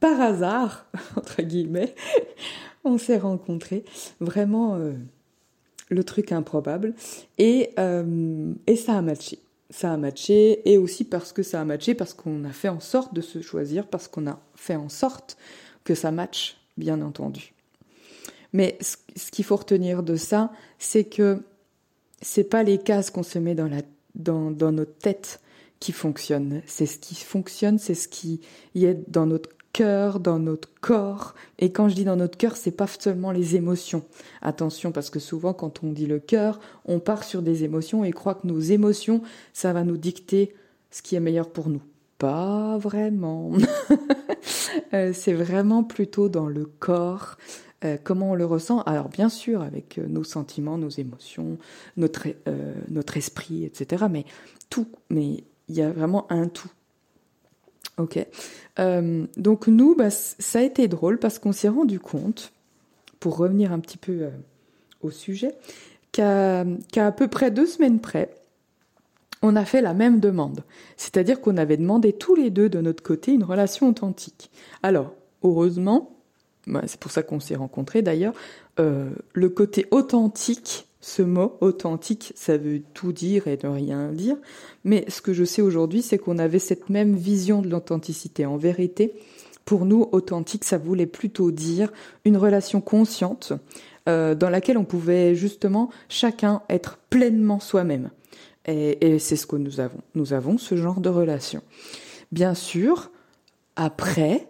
par 0.00 0.20
hasard, 0.20 0.86
entre 1.16 1.42
guillemets, 1.42 1.94
on 2.84 2.98
s'est 2.98 3.18
rencontrés. 3.18 3.84
Vraiment 4.20 4.78
le 5.92 6.04
truc 6.04 6.32
improbable. 6.32 6.94
Et, 7.38 7.70
euh, 7.78 8.52
et 8.66 8.76
ça 8.76 8.98
a 8.98 9.02
matché. 9.02 9.38
Ça 9.70 9.92
a 9.92 9.96
matché, 9.96 10.70
et 10.70 10.76
aussi 10.76 11.04
parce 11.04 11.32
que 11.32 11.42
ça 11.42 11.60
a 11.60 11.64
matché, 11.64 11.94
parce 11.94 12.12
qu'on 12.12 12.44
a 12.44 12.50
fait 12.50 12.68
en 12.68 12.80
sorte 12.80 13.14
de 13.14 13.22
se 13.22 13.40
choisir, 13.40 13.86
parce 13.86 14.06
qu'on 14.06 14.26
a 14.26 14.38
fait 14.54 14.76
en 14.76 14.90
sorte 14.90 15.38
que 15.84 15.94
ça 15.94 16.10
matche, 16.10 16.58
bien 16.76 17.00
entendu. 17.00 17.54
Mais 18.52 18.76
ce, 18.82 19.30
qu'il 19.30 19.44
faut 19.44 19.56
retenir 19.56 20.02
de 20.02 20.16
ça, 20.16 20.52
c'est 20.78 21.04
que 21.04 21.42
c'est 22.20 22.44
pas 22.44 22.62
les 22.62 22.78
cases 22.78 23.10
qu'on 23.10 23.22
se 23.22 23.38
met 23.38 23.54
dans, 23.54 23.66
la, 23.66 23.80
dans, 24.14 24.50
dans 24.50 24.72
notre 24.72 24.96
tête 24.98 25.40
qui 25.80 25.92
fonctionnent. 25.92 26.62
C'est 26.66 26.86
ce 26.86 26.98
qui 26.98 27.14
fonctionne, 27.14 27.78
c'est 27.78 27.94
ce 27.94 28.08
qui 28.08 28.40
y 28.74 28.84
est 28.84 29.10
dans 29.10 29.26
notre 29.26 29.48
cœur, 29.72 30.20
dans 30.20 30.38
notre 30.38 30.68
corps. 30.80 31.34
Et 31.58 31.72
quand 31.72 31.88
je 31.88 31.94
dis 31.94 32.04
dans 32.04 32.16
notre 32.16 32.36
cœur, 32.36 32.56
c'est 32.56 32.70
pas 32.70 32.86
seulement 32.86 33.32
les 33.32 33.56
émotions. 33.56 34.04
Attention, 34.40 34.92
parce 34.92 35.10
que 35.10 35.18
souvent, 35.18 35.54
quand 35.54 35.82
on 35.82 35.92
dit 35.92 36.06
le 36.06 36.18
cœur, 36.18 36.60
on 36.84 37.00
part 37.00 37.24
sur 37.24 37.42
des 37.42 37.64
émotions 37.64 38.04
et 38.04 38.12
croit 38.12 38.34
que 38.34 38.46
nos 38.46 38.60
émotions, 38.60 39.22
ça 39.52 39.72
va 39.72 39.84
nous 39.84 39.96
dicter 39.96 40.54
ce 40.90 41.02
qui 41.02 41.16
est 41.16 41.20
meilleur 41.20 41.50
pour 41.50 41.68
nous. 41.68 41.82
Pas 42.18 42.78
vraiment. 42.78 43.52
Euh, 44.94 45.12
c'est 45.14 45.32
vraiment 45.32 45.84
plutôt 45.84 46.28
dans 46.28 46.48
le 46.48 46.64
corps. 46.64 47.36
Euh, 47.84 47.96
comment 48.02 48.32
on 48.32 48.34
le 48.34 48.44
ressent 48.44 48.80
Alors 48.82 49.08
bien 49.08 49.28
sûr 49.28 49.62
avec 49.62 49.96
euh, 49.98 50.06
nos 50.06 50.24
sentiments, 50.24 50.76
nos 50.76 50.88
émotions, 50.88 51.56
notre, 51.96 52.26
notre 52.88 53.16
esprit, 53.16 53.64
etc. 53.64 54.06
Mais 54.10 54.24
tout, 54.70 54.88
mais 55.08 55.44
il 55.68 55.76
y 55.76 55.82
a 55.82 55.90
vraiment 55.90 56.30
un 56.30 56.48
tout. 56.48 56.70
Ok. 58.02 58.18
Euh, 58.80 59.26
donc 59.36 59.68
nous, 59.68 59.94
bah, 59.94 60.10
ça 60.10 60.58
a 60.58 60.62
été 60.62 60.88
drôle 60.88 61.18
parce 61.18 61.38
qu'on 61.38 61.52
s'est 61.52 61.68
rendu 61.68 62.00
compte, 62.00 62.52
pour 63.20 63.36
revenir 63.36 63.72
un 63.72 63.78
petit 63.78 63.96
peu 63.96 64.22
euh, 64.22 64.30
au 65.02 65.10
sujet, 65.10 65.54
qu'à 66.10 66.64
à 66.96 67.12
peu 67.12 67.28
près 67.28 67.52
deux 67.52 67.66
semaines 67.66 68.00
près, 68.00 68.34
on 69.40 69.54
a 69.54 69.64
fait 69.64 69.82
la 69.82 69.94
même 69.94 70.18
demande. 70.18 70.64
C'est-à-dire 70.96 71.40
qu'on 71.40 71.56
avait 71.56 71.76
demandé 71.76 72.12
tous 72.12 72.34
les 72.34 72.50
deux 72.50 72.68
de 72.68 72.80
notre 72.80 73.04
côté 73.04 73.32
une 73.32 73.44
relation 73.44 73.88
authentique. 73.88 74.50
Alors, 74.82 75.12
heureusement, 75.44 76.16
bah, 76.66 76.82
c'est 76.86 76.98
pour 76.98 77.12
ça 77.12 77.22
qu'on 77.22 77.40
s'est 77.40 77.56
rencontrés 77.56 78.02
d'ailleurs, 78.02 78.34
euh, 78.80 79.10
le 79.32 79.48
côté 79.48 79.86
authentique 79.92 80.86
ce 81.02 81.20
mot 81.20 81.58
authentique, 81.60 82.32
ça 82.36 82.56
veut 82.56 82.80
tout 82.94 83.12
dire 83.12 83.48
et 83.48 83.58
ne 83.62 83.68
rien 83.68 84.12
dire. 84.12 84.36
Mais 84.84 85.04
ce 85.08 85.20
que 85.20 85.32
je 85.32 85.44
sais 85.44 85.60
aujourd'hui, 85.60 86.00
c'est 86.00 86.16
qu'on 86.16 86.38
avait 86.38 86.60
cette 86.60 86.88
même 86.88 87.16
vision 87.16 87.60
de 87.60 87.68
l'authenticité. 87.68 88.46
En 88.46 88.56
vérité, 88.56 89.12
pour 89.64 89.84
nous, 89.84 90.08
authentique, 90.12 90.64
ça 90.64 90.78
voulait 90.78 91.06
plutôt 91.06 91.50
dire 91.50 91.92
une 92.24 92.36
relation 92.36 92.80
consciente 92.80 93.52
euh, 94.08 94.36
dans 94.36 94.48
laquelle 94.48 94.78
on 94.78 94.84
pouvait 94.84 95.34
justement 95.34 95.90
chacun 96.08 96.62
être 96.70 96.98
pleinement 97.10 97.58
soi-même. 97.58 98.10
Et, 98.66 99.18
c'est 99.18 99.34
ce 99.34 99.46
que 99.46 99.56
nous 99.56 99.80
avons. 99.80 99.98
Nous 100.14 100.32
avons 100.32 100.56
ce 100.56 100.76
genre 100.76 101.00
de 101.00 101.08
relation. 101.08 101.62
Bien 102.30 102.54
sûr, 102.54 103.10
après, 103.74 104.46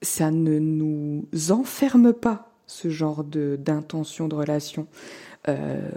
ça 0.00 0.30
ne 0.30 0.60
nous 0.60 1.26
enferme 1.50 2.12
pas 2.12 2.52
ce 2.68 2.88
genre 2.88 3.24
d'intention 3.24 4.28
de 4.28 4.36
relation. 4.36 4.86
Euh, 5.48 5.90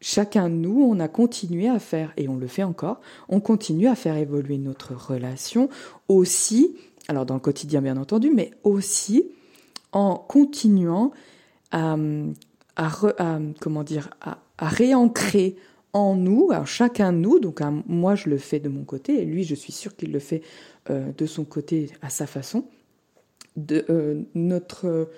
chacun 0.00 0.50
de 0.50 0.54
nous, 0.54 0.82
on 0.82 1.00
a 1.00 1.08
continué 1.08 1.68
à 1.68 1.78
faire, 1.78 2.12
et 2.16 2.28
on 2.28 2.36
le 2.36 2.46
fait 2.46 2.64
encore, 2.64 3.00
on 3.28 3.40
continue 3.40 3.88
à 3.88 3.94
faire 3.94 4.16
évoluer 4.16 4.58
notre 4.58 4.94
relation 4.94 5.68
aussi, 6.08 6.76
alors 7.08 7.24
dans 7.24 7.34
le 7.34 7.40
quotidien 7.40 7.80
bien 7.80 7.96
entendu, 7.96 8.30
mais 8.34 8.50
aussi 8.64 9.24
en 9.92 10.16
continuant 10.16 11.12
à, 11.70 11.96
comment 13.60 13.84
dire, 13.84 14.10
à, 14.20 14.38
réancrer 14.58 15.56
en 15.92 16.14
nous, 16.14 16.50
chacun 16.64 17.12
de 17.12 17.18
nous, 17.18 17.38
donc 17.38 17.60
moi 17.86 18.14
je 18.14 18.28
le 18.28 18.38
fais 18.38 18.60
de 18.60 18.68
mon 18.68 18.84
côté, 18.84 19.22
et 19.22 19.24
lui 19.24 19.44
je 19.44 19.54
suis 19.54 19.72
sûre 19.72 19.94
qu'il 19.96 20.12
le 20.12 20.18
fait 20.18 20.42
euh, 20.90 21.12
de 21.16 21.26
son 21.26 21.44
côté 21.44 21.90
à 22.02 22.10
sa 22.10 22.26
façon, 22.26 22.66
de 23.56 23.84
euh, 23.90 24.22
notre 24.34 25.08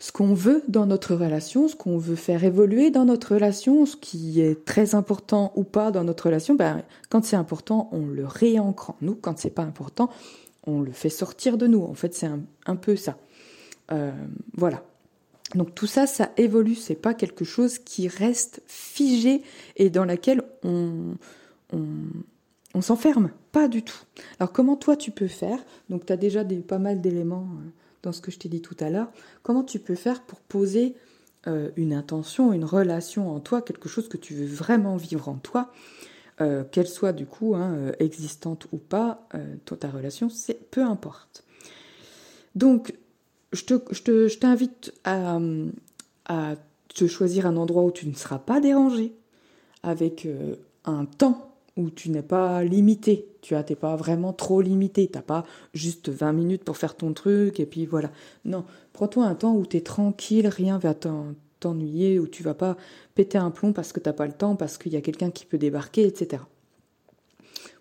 ce 0.00 0.12
qu'on 0.12 0.32
veut 0.32 0.64
dans 0.66 0.86
notre 0.86 1.14
relation, 1.14 1.68
ce 1.68 1.76
qu'on 1.76 1.98
veut 1.98 2.16
faire 2.16 2.42
évoluer 2.42 2.90
dans 2.90 3.04
notre 3.04 3.34
relation, 3.34 3.84
ce 3.84 3.96
qui 3.96 4.40
est 4.40 4.64
très 4.64 4.94
important 4.94 5.52
ou 5.56 5.62
pas 5.62 5.90
dans 5.90 6.04
notre 6.04 6.24
relation, 6.24 6.54
ben, 6.54 6.82
quand 7.10 7.22
c'est 7.22 7.36
important, 7.36 7.90
on 7.92 8.06
le 8.06 8.24
réancre 8.24 8.90
en 8.90 8.96
nous. 9.02 9.14
Quand 9.14 9.38
c'est 9.38 9.50
pas 9.50 9.62
important, 9.62 10.08
on 10.66 10.80
le 10.80 10.90
fait 10.92 11.10
sortir 11.10 11.58
de 11.58 11.66
nous. 11.66 11.82
En 11.82 11.92
fait, 11.92 12.14
c'est 12.14 12.30
un, 12.64 12.76
peu 12.76 12.96
ça. 12.96 13.18
Euh, 13.92 14.10
voilà. 14.54 14.82
Donc 15.54 15.74
tout 15.74 15.86
ça, 15.86 16.06
ça 16.06 16.30
évolue. 16.38 16.76
C'est 16.76 16.94
pas 16.94 17.12
quelque 17.12 17.44
chose 17.44 17.78
qui 17.78 18.08
reste 18.08 18.62
figé 18.66 19.42
et 19.76 19.90
dans 19.90 20.06
laquelle 20.06 20.42
on, 20.64 21.14
s'enferme. 22.80 23.32
Pas 23.52 23.68
du 23.68 23.82
tout. 23.82 24.00
Alors 24.38 24.50
comment 24.52 24.76
toi 24.76 24.96
tu 24.96 25.10
peux 25.10 25.28
faire? 25.28 25.58
Donc 25.90 26.06
tu 26.06 26.12
as 26.12 26.16
déjà 26.16 26.42
des, 26.42 26.60
pas 26.60 26.78
mal 26.78 27.02
d'éléments 27.02 27.48
euh, 27.50 27.70
dans 28.02 28.12
ce 28.12 28.20
que 28.20 28.30
je 28.30 28.38
t'ai 28.38 28.48
dit 28.48 28.62
tout 28.62 28.76
à 28.80 28.90
l'heure, 28.90 29.10
comment 29.42 29.64
tu 29.64 29.78
peux 29.78 29.94
faire 29.94 30.22
pour 30.22 30.40
poser 30.40 30.94
euh, 31.46 31.70
une 31.76 31.92
intention, 31.92 32.52
une 32.52 32.64
relation 32.64 33.30
en 33.34 33.40
toi, 33.40 33.62
quelque 33.62 33.88
chose 33.88 34.08
que 34.08 34.16
tu 34.16 34.34
veux 34.34 34.46
vraiment 34.46 34.96
vivre 34.96 35.28
en 35.28 35.36
toi, 35.36 35.72
qu'elle 36.72 36.88
soit 36.88 37.12
du 37.12 37.26
coup 37.26 37.54
hein, 37.54 37.92
existante 37.98 38.66
ou 38.72 38.78
pas, 38.78 39.28
ta 39.78 39.90
relation, 39.90 40.30
c'est 40.30 40.70
peu 40.70 40.82
importe. 40.82 41.44
Donc, 42.54 42.94
je 43.52 44.34
t'invite 44.36 44.86
je 44.86 45.00
à, 45.04 45.38
à 46.24 46.54
te 46.94 47.06
choisir 47.06 47.44
un 47.44 47.58
endroit 47.58 47.82
où 47.82 47.90
tu 47.90 48.08
ne 48.08 48.14
seras 48.14 48.38
pas 48.38 48.58
dérangé, 48.58 49.12
avec 49.82 50.26
un 50.86 51.04
temps 51.04 51.49
où 51.80 51.90
tu 51.90 52.10
n'es 52.10 52.22
pas 52.22 52.62
limité. 52.62 53.26
Tu 53.42 53.54
n'es 53.54 53.62
pas 53.62 53.96
vraiment 53.96 54.32
trop 54.32 54.60
limité. 54.60 55.08
Tu 55.08 55.16
n'as 55.16 55.22
pas 55.22 55.44
juste 55.74 56.08
20 56.08 56.32
minutes 56.32 56.64
pour 56.64 56.76
faire 56.76 56.96
ton 56.96 57.12
truc 57.12 57.58
et 57.60 57.66
puis 57.66 57.86
voilà. 57.86 58.10
Non, 58.44 58.64
prends-toi 58.92 59.24
un 59.24 59.34
temps 59.34 59.54
où 59.54 59.66
tu 59.66 59.78
es 59.78 59.80
tranquille, 59.80 60.46
rien 60.46 60.78
va 60.78 60.94
t'ennuyer, 60.94 62.18
où 62.18 62.26
tu 62.26 62.42
vas 62.42 62.54
pas 62.54 62.76
péter 63.14 63.38
un 63.38 63.50
plomb 63.50 63.72
parce 63.72 63.92
que 63.92 64.00
tu 64.00 64.08
n'as 64.08 64.12
pas 64.12 64.26
le 64.26 64.32
temps, 64.32 64.56
parce 64.56 64.78
qu'il 64.78 64.92
y 64.92 64.96
a 64.96 65.00
quelqu'un 65.00 65.30
qui 65.30 65.46
peut 65.46 65.58
débarquer, 65.58 66.06
etc. 66.06 66.42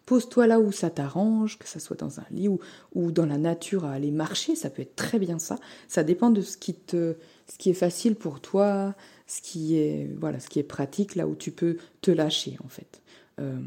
Pose-toi 0.05 0.47
là 0.47 0.59
où 0.59 0.71
ça 0.71 0.89
t'arrange, 0.89 1.59
que 1.59 1.67
ça 1.67 1.79
soit 1.79 1.95
dans 1.95 2.19
un 2.19 2.25
lit 2.31 2.47
ou, 2.47 2.59
ou 2.95 3.11
dans 3.11 3.27
la 3.27 3.37
nature 3.37 3.85
à 3.85 3.91
aller 3.91 4.09
marcher, 4.09 4.55
ça 4.55 4.71
peut 4.71 4.81
être 4.81 4.95
très 4.95 5.19
bien 5.19 5.37
ça. 5.37 5.59
Ça 5.87 6.03
dépend 6.03 6.31
de 6.31 6.41
ce 6.41 6.57
qui 6.57 6.73
te, 6.73 7.15
ce 7.45 7.57
qui 7.59 7.69
est 7.69 7.75
facile 7.75 8.15
pour 8.15 8.39
toi, 8.39 8.95
ce 9.27 9.39
qui 9.41 9.77
est, 9.77 10.09
voilà, 10.19 10.39
ce 10.39 10.49
qui 10.49 10.57
est 10.57 10.63
pratique, 10.63 11.13
là 11.13 11.27
où 11.27 11.35
tu 11.35 11.51
peux 11.51 11.77
te 12.01 12.09
lâcher 12.09 12.57
en 12.65 12.67
fait. 12.67 13.01
Euh, 13.39 13.57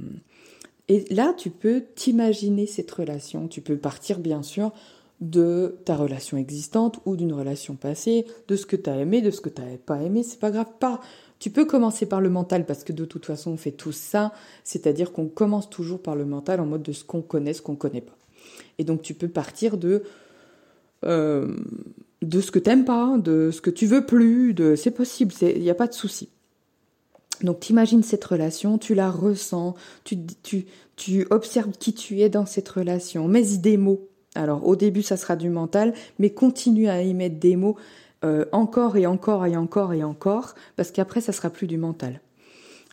et 0.89 1.05
là, 1.15 1.35
tu 1.37 1.51
peux 1.51 1.85
t'imaginer 1.95 2.67
cette 2.67 2.91
relation. 2.91 3.49
Tu 3.49 3.61
peux 3.61 3.77
partir, 3.77 4.19
bien 4.19 4.43
sûr, 4.43 4.73
de 5.21 5.77
ta 5.85 5.97
relation 5.97 6.37
existante 6.37 7.01
ou 7.07 7.17
d'une 7.17 7.33
relation 7.33 7.77
passée, 7.77 8.27
de 8.49 8.57
ce 8.57 8.67
que 8.67 8.77
tu 8.77 8.91
as 8.91 8.97
aimé, 8.97 9.23
de 9.23 9.31
ce 9.31 9.41
que 9.41 9.49
tu 9.49 9.63
n'avais 9.63 9.79
pas 9.79 10.03
aimé. 10.03 10.23
C'est 10.23 10.41
pas 10.41 10.51
grave. 10.51 10.67
Pas. 10.79 11.01
Tu 11.39 11.51
peux 11.51 11.65
commencer 11.65 12.07
par 12.07 12.21
le 12.21 12.31
mental 12.31 12.67
parce 12.67 12.85
que 12.85 12.93
de 12.93 13.05
toute 13.05 13.27
façon, 13.27 13.53
on 13.53 13.57
fait 13.57 13.73
tout 13.73 13.93
ça. 13.93 14.33
C'est-à-dire 14.65 15.13
qu'on 15.13 15.29
commence 15.29 15.71
toujours 15.71 16.03
par 16.03 16.17
le 16.17 16.25
mental 16.25 16.61
en 16.61 16.67
mode 16.67 16.83
de 16.83 16.93
ce 16.93 17.05
qu'on 17.05 17.23
connaît, 17.23 17.55
ce 17.55 17.63
qu'on 17.63 17.77
connaît 17.77 18.01
pas. 18.01 18.17
Et 18.79 18.85
donc, 18.85 19.03
tu 19.03 19.15
peux 19.15 19.29
partir 19.29 19.79
de. 19.79 20.03
Euh, 21.05 21.57
de 22.23 22.41
ce 22.41 22.51
que 22.53 22.61
t'aimes 22.61 22.85
pas, 22.85 23.19
de 23.19 23.51
ce 23.51 23.61
que 23.61 23.71
tu 23.71 23.87
veux 23.87 24.07
plus, 24.07 24.55
de 24.55 24.77
c'est 24.77 24.93
possible, 24.93 25.35
il 25.41 25.61
n'y 25.61 25.71
a 25.71 25.75
pas 25.75 25.89
de 25.89 25.93
souci. 25.93 26.29
Donc 27.40 27.61
tu 27.61 27.73
imagines 27.73 28.03
cette 28.03 28.25
relation, 28.25 28.79
tu 28.79 28.95
la 28.95 29.11
ressens, 29.11 29.75
tu, 30.05 30.18
tu, 30.42 30.66
tu 30.97 31.27
observes 31.31 31.73
qui 31.73 31.92
tu 31.92 32.21
es 32.21 32.29
dans 32.29 32.47
cette 32.47 32.68
relation, 32.68 33.27
mets-y 33.29 33.59
des 33.59 33.77
mots. 33.77 34.09
Alors 34.35 34.66
au 34.66 34.77
début 34.77 35.03
ça 35.03 35.16
sera 35.16 35.37
du 35.37 35.51
mental, 35.51 35.92
mais 36.18 36.31
continue 36.31 36.88
à 36.88 37.03
y 37.03 37.14
mettre 37.14 37.38
des 37.38 37.57
mots 37.57 37.77
euh, 38.25 38.45
encore 38.53 38.97
et 38.97 39.07
encore 39.07 39.47
et 39.47 39.57
encore 39.57 39.92
et 39.92 40.05
encore, 40.05 40.55
parce 40.77 40.92
qu'après 40.92 41.21
ça 41.21 41.33
sera 41.33 41.51
plus 41.51 41.66
du 41.66 41.77
mental. 41.77 42.21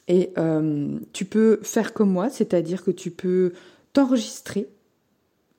Et 0.07 0.31
euh, 0.39 0.97
tu 1.13 1.25
peux 1.25 1.59
faire 1.61 1.93
comme 1.93 2.09
moi, 2.09 2.29
c'est-à-dire 2.29 2.83
que 2.83 2.89
tu 2.91 3.11
peux 3.11 3.53
t'enregistrer. 3.93 4.67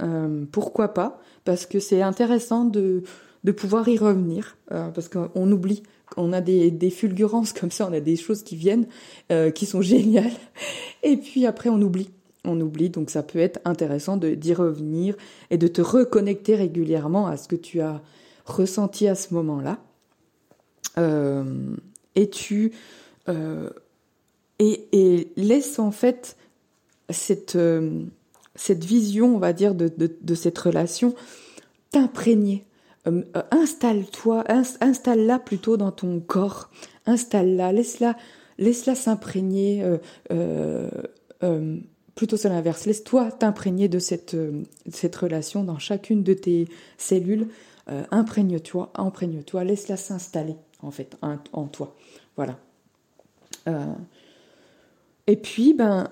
Euh, 0.02 0.44
pourquoi 0.50 0.88
pas 0.88 1.22
Parce 1.44 1.66
que 1.66 1.78
c'est 1.78 2.02
intéressant 2.02 2.64
de, 2.64 3.04
de 3.44 3.52
pouvoir 3.52 3.88
y 3.88 3.96
revenir, 3.96 4.56
parce 4.68 5.08
qu'on 5.08 5.52
oublie 5.52 5.84
on 6.16 6.32
a 6.32 6.40
des, 6.40 6.90
fulgurances 6.90 7.52
comme 7.52 7.70
ça, 7.70 7.88
on 7.88 7.92
a 7.92 8.00
des 8.00 8.16
choses 8.16 8.42
qui 8.42 8.56
viennent, 8.56 8.86
euh, 9.30 9.50
qui 9.50 9.66
sont 9.66 9.82
géniales, 9.82 10.32
et 11.02 11.16
puis 11.16 11.46
après 11.46 11.68
on 11.70 11.80
oublie. 11.80 12.10
On 12.44 12.58
oublie, 12.58 12.88
donc 12.88 13.10
ça 13.10 13.22
peut 13.22 13.38
être 13.38 13.60
intéressant 13.66 14.16
d'y 14.16 14.54
revenir 14.54 15.14
et 15.50 15.58
de 15.58 15.68
te 15.68 15.82
reconnecter 15.82 16.54
régulièrement 16.54 17.26
à 17.26 17.36
ce 17.36 17.46
que 17.48 17.56
tu 17.56 17.82
as 17.82 18.00
ressenti 18.46 19.06
à 19.08 19.14
ce 19.14 19.34
moment-là. 19.34 19.78
Euh, 20.96 21.76
et 22.14 22.30
tu 22.30 22.72
euh, 23.28 23.68
et, 24.58 25.30
laisse 25.36 25.78
en 25.78 25.90
fait 25.90 26.38
cette, 27.10 27.58
vision, 28.68 29.34
on 29.34 29.38
va 29.38 29.52
dire, 29.52 29.74
de 29.74 30.34
cette 30.34 30.56
relation 30.56 31.14
t'imprégner 31.90 32.64
euh, 33.06 33.22
euh, 33.36 33.42
installe-toi, 33.50 34.44
installe-la 34.80 35.38
plutôt 35.38 35.76
dans 35.76 35.92
ton 35.92 36.20
corps, 36.20 36.70
installe-la, 37.06 37.72
laisse-la, 37.72 38.16
laisse-la 38.58 38.94
s'imprégner. 38.94 39.82
Euh, 40.30 40.88
plutôt 42.14 42.36
c'est 42.36 42.50
l'inverse, 42.50 42.84
laisse-toi 42.84 43.32
t'imprégner 43.32 43.88
de 43.88 43.98
cette, 43.98 44.36
cette 44.90 45.16
relation 45.16 45.64
dans 45.64 45.78
chacune 45.78 46.22
de 46.22 46.34
tes 46.34 46.68
cellules. 46.98 47.48
imprègne-toi, 48.10 48.92
imprègne-toi, 48.94 49.64
laisse-la 49.64 49.96
s'installer 49.96 50.56
en 50.82 50.90
fait 50.90 51.16
en, 51.22 51.66
toi. 51.66 51.96
Voilà. 52.36 52.58
et 55.26 55.36
puis, 55.36 55.72
ben, 55.72 56.10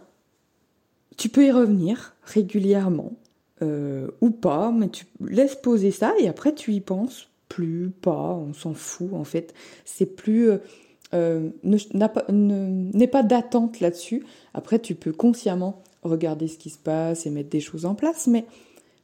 tu 1.18 1.28
peux 1.28 1.44
y 1.44 1.50
revenir 1.50 2.14
régulièrement. 2.22 3.12
Euh, 3.60 4.08
ou 4.20 4.30
pas, 4.30 4.70
mais 4.70 4.88
tu 4.88 5.06
laisses 5.20 5.56
poser 5.56 5.90
ça 5.90 6.14
et 6.20 6.28
après 6.28 6.54
tu 6.54 6.72
y 6.74 6.80
penses 6.80 7.28
plus, 7.48 7.90
pas, 7.90 8.34
on 8.34 8.54
s'en 8.54 8.72
fout 8.72 9.12
en 9.12 9.24
fait. 9.24 9.52
C'est 9.84 10.06
plus. 10.06 10.50
Euh, 10.50 10.58
euh 11.14 11.50
n'est 11.64 13.08
pas, 13.08 13.22
d'attente 13.22 13.80
là-dessus. 13.80 14.24
Après, 14.54 14.78
tu 14.78 14.94
peux 14.94 15.12
consciemment 15.12 15.82
regarder 16.02 16.46
ce 16.46 16.58
qui 16.58 16.70
se 16.70 16.78
passe 16.78 17.26
et 17.26 17.30
mettre 17.30 17.48
des 17.48 17.60
choses 17.60 17.84
en 17.84 17.94
place, 17.94 18.28
mais 18.28 18.44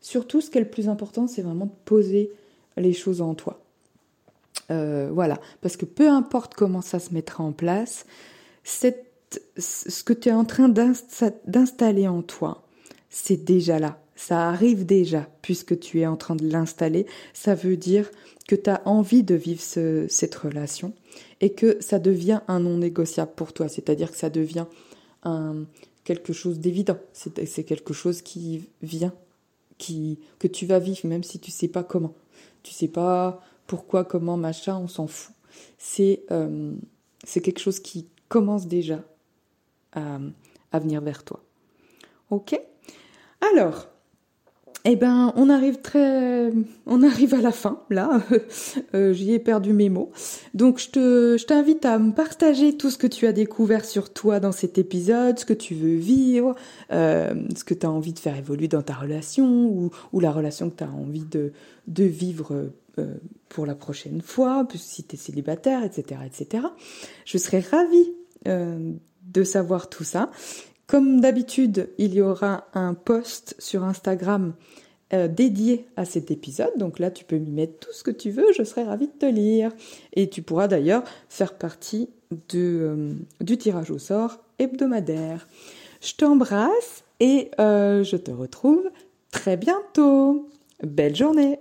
surtout, 0.01 0.41
ce 0.41 0.51
qui 0.51 0.59
est 0.59 0.63
le 0.63 0.69
plus 0.69 0.89
important, 0.89 1.27
c'est 1.27 1.43
vraiment 1.43 1.67
de 1.67 1.73
poser 1.85 2.31
les 2.77 2.93
choses 2.93 3.23
en 3.23 3.35
toi. 3.35 3.61
Euh, 4.71 5.11
voilà, 5.13 5.41
parce 5.63 5.77
que 5.77 5.85
peu 5.85 6.09
importe 6.09 6.55
comment 6.55 6.83
ça 6.83 7.01
se 7.01 7.13
mettra 7.13 7.43
en 7.43 7.53
place, 7.53 8.07
ce 8.63 10.05
que 10.05 10.13
tu 10.13 10.29
es 10.29 10.33
en 10.33 10.45
train 10.45 10.69
d'installer 10.69 12.07
en 12.07 12.23
toi, 12.23 12.63
c'est 13.11 13.45
déjà 13.45 13.79
là 13.79 13.99
ça 14.17 14.49
arrive 14.49 14.87
déjà, 14.87 15.29
puisque 15.43 15.79
tu 15.79 16.01
es 16.01 16.07
en 16.07 16.17
train 16.17 16.37
de 16.37 16.47
l'installer, 16.49 17.07
ça 17.33 17.55
veut 17.55 17.77
dire 17.77 18.11
que 18.47 18.55
tu 18.55 18.71
as 18.71 18.83
envie 18.87 19.23
de 19.23 19.35
vivre 19.35 19.61
cette 19.61 20.35
relation 20.35 20.93
et 21.41 21.53
que 21.53 21.77
ça 21.81 21.99
devient 21.99 22.41
un 22.49 22.61
non 22.61 22.79
négociable 22.79 23.33
pour 23.35 23.53
toi, 23.53 23.69
c'est-à-dire 23.69 24.11
que 24.11 24.17
ça 24.17 24.31
devient 24.31 24.67
quelque 26.05 26.33
chose 26.33 26.59
d'évident, 26.59 26.99
c'est 27.13 27.65
quelque 27.65 27.95
chose 27.95 28.23
qui 28.23 28.69
vient, 28.83 29.15
qui, 29.79 30.19
que 30.39 30.47
tu 30.47 30.67
vas 30.67 30.79
vivre, 30.79 31.07
même 31.07 31.25
si 31.25 31.39
tu 31.39 31.51
sais 31.51 31.69
pas 31.69 31.83
comment. 31.83 32.15
Tu 32.63 32.73
sais 32.73 32.89
pas 32.89 33.43
pourquoi, 33.67 34.05
comment, 34.05 34.37
machin, 34.37 34.77
on 34.77 34.89
s'en 34.89 35.07
fout. 35.07 35.35
C'est 35.79 36.25
euh, 36.31 36.75
quelque 37.27 37.59
chose 37.59 37.81
qui 37.81 38.07
commence 38.29 38.67
déjà 38.67 39.03
à, 39.93 40.19
à 40.73 40.79
venir 40.79 41.01
vers 41.01 41.25
toi. 41.25 41.43
Ok? 42.31 42.59
Alors, 43.53 43.89
eh 44.87 44.97
ben, 44.97 45.33
on 45.37 45.49
arrive 45.49 45.81
très, 45.81 46.51
on 46.85 47.03
arrive 47.03 47.33
à 47.33 47.41
la 47.41 47.53
fin 47.53 47.81
là. 47.89 48.21
euh, 48.95 49.15
J'y 49.15 49.33
ai 49.33 49.39
perdu 49.39 49.73
mes 49.73 49.89
mots. 49.89 50.13
Donc, 50.53 50.79
je 50.79 50.91
te, 50.91 51.37
je 51.39 51.47
t'invite 51.47 51.87
à 51.87 51.99
me 51.99 52.13
partager 52.13 52.77
tout 52.77 52.91
ce 52.91 52.99
que 52.99 53.07
tu 53.07 53.27
as 53.27 53.33
découvert 53.33 53.87
sur 53.87 54.13
toi 54.13 54.41
dans 54.41 54.53
cet 54.53 54.77
épisode, 54.77 55.39
ce 55.39 55.47
que 55.47 55.55
tu 55.55 55.75
veux 55.75 55.97
vivre, 55.97 56.55
euh, 56.93 57.35
ce 57.57 57.65
que 57.65 57.73
tu 57.73 57.87
as 57.87 57.91
envie 57.91 58.13
de 58.13 58.19
faire 58.19 58.37
évoluer 58.37 58.69
dans 58.69 58.83
ta 58.83 58.93
relation 58.93 59.67
ou, 60.13 60.21
la 60.21 60.31
relation 60.31 60.69
que 60.69 60.77
tu 60.77 60.85
as 60.85 60.91
envie 60.91 61.25
de, 61.25 61.53
vivre 62.05 62.71
euh, 62.99 63.15
pour 63.49 63.65
la 63.65 63.75
prochaine 63.75 64.21
fois, 64.21 64.69
si 64.75 65.03
tu 65.05 65.17
es 65.17 65.19
célibataire, 65.19 65.83
etc., 65.83 66.21
etc. 66.27 66.67
Je 67.25 67.39
serais 67.39 67.61
ravie 67.61 68.13
de 68.45 69.43
savoir 69.43 69.89
tout 69.89 70.05
ça. 70.05 70.31
Comme 70.87 71.21
d'habitude, 71.21 71.91
il 71.99 72.15
y 72.15 72.21
aura 72.21 72.67
un 72.75 72.95
post 72.95 73.55
sur 73.59 73.85
Instagram 73.85 74.55
euh, 75.13 75.29
dédié 75.29 75.87
à 75.97 76.05
cet 76.05 76.31
épisode. 76.31 76.73
Donc 76.77 76.99
là, 76.99 77.11
tu 77.11 77.25
peux 77.25 77.37
m'y 77.37 77.51
mettre 77.51 77.79
tout 77.79 77.93
ce 77.93 78.03
que 78.03 78.11
tu 78.11 78.31
veux, 78.31 78.47
je 78.57 78.65
serai 78.65 78.85
ravie 78.85 79.07
de 79.07 79.13
te 79.13 79.27
lire. 79.27 79.71
Et 80.13 80.29
tu 80.29 80.43
pourras 80.43 80.69
d'ailleurs 80.69 81.05
faire 81.29 81.55
partie 81.55 82.11
de, 82.31 82.59
euh, 82.59 83.13
du 83.41 83.57
tirage 83.57 83.91
au 83.91 83.99
sort 83.99 84.39
hebdomadaire. 84.59 85.47
Je 86.01 86.15
t'embrasse 86.15 87.05
et 87.21 87.51
euh, 87.61 88.03
je 88.03 88.17
te 88.17 88.31
retrouve 88.31 88.91
très 89.31 89.57
bientôt. 89.57 90.49
Belle 90.83 91.17
journée 91.17 91.61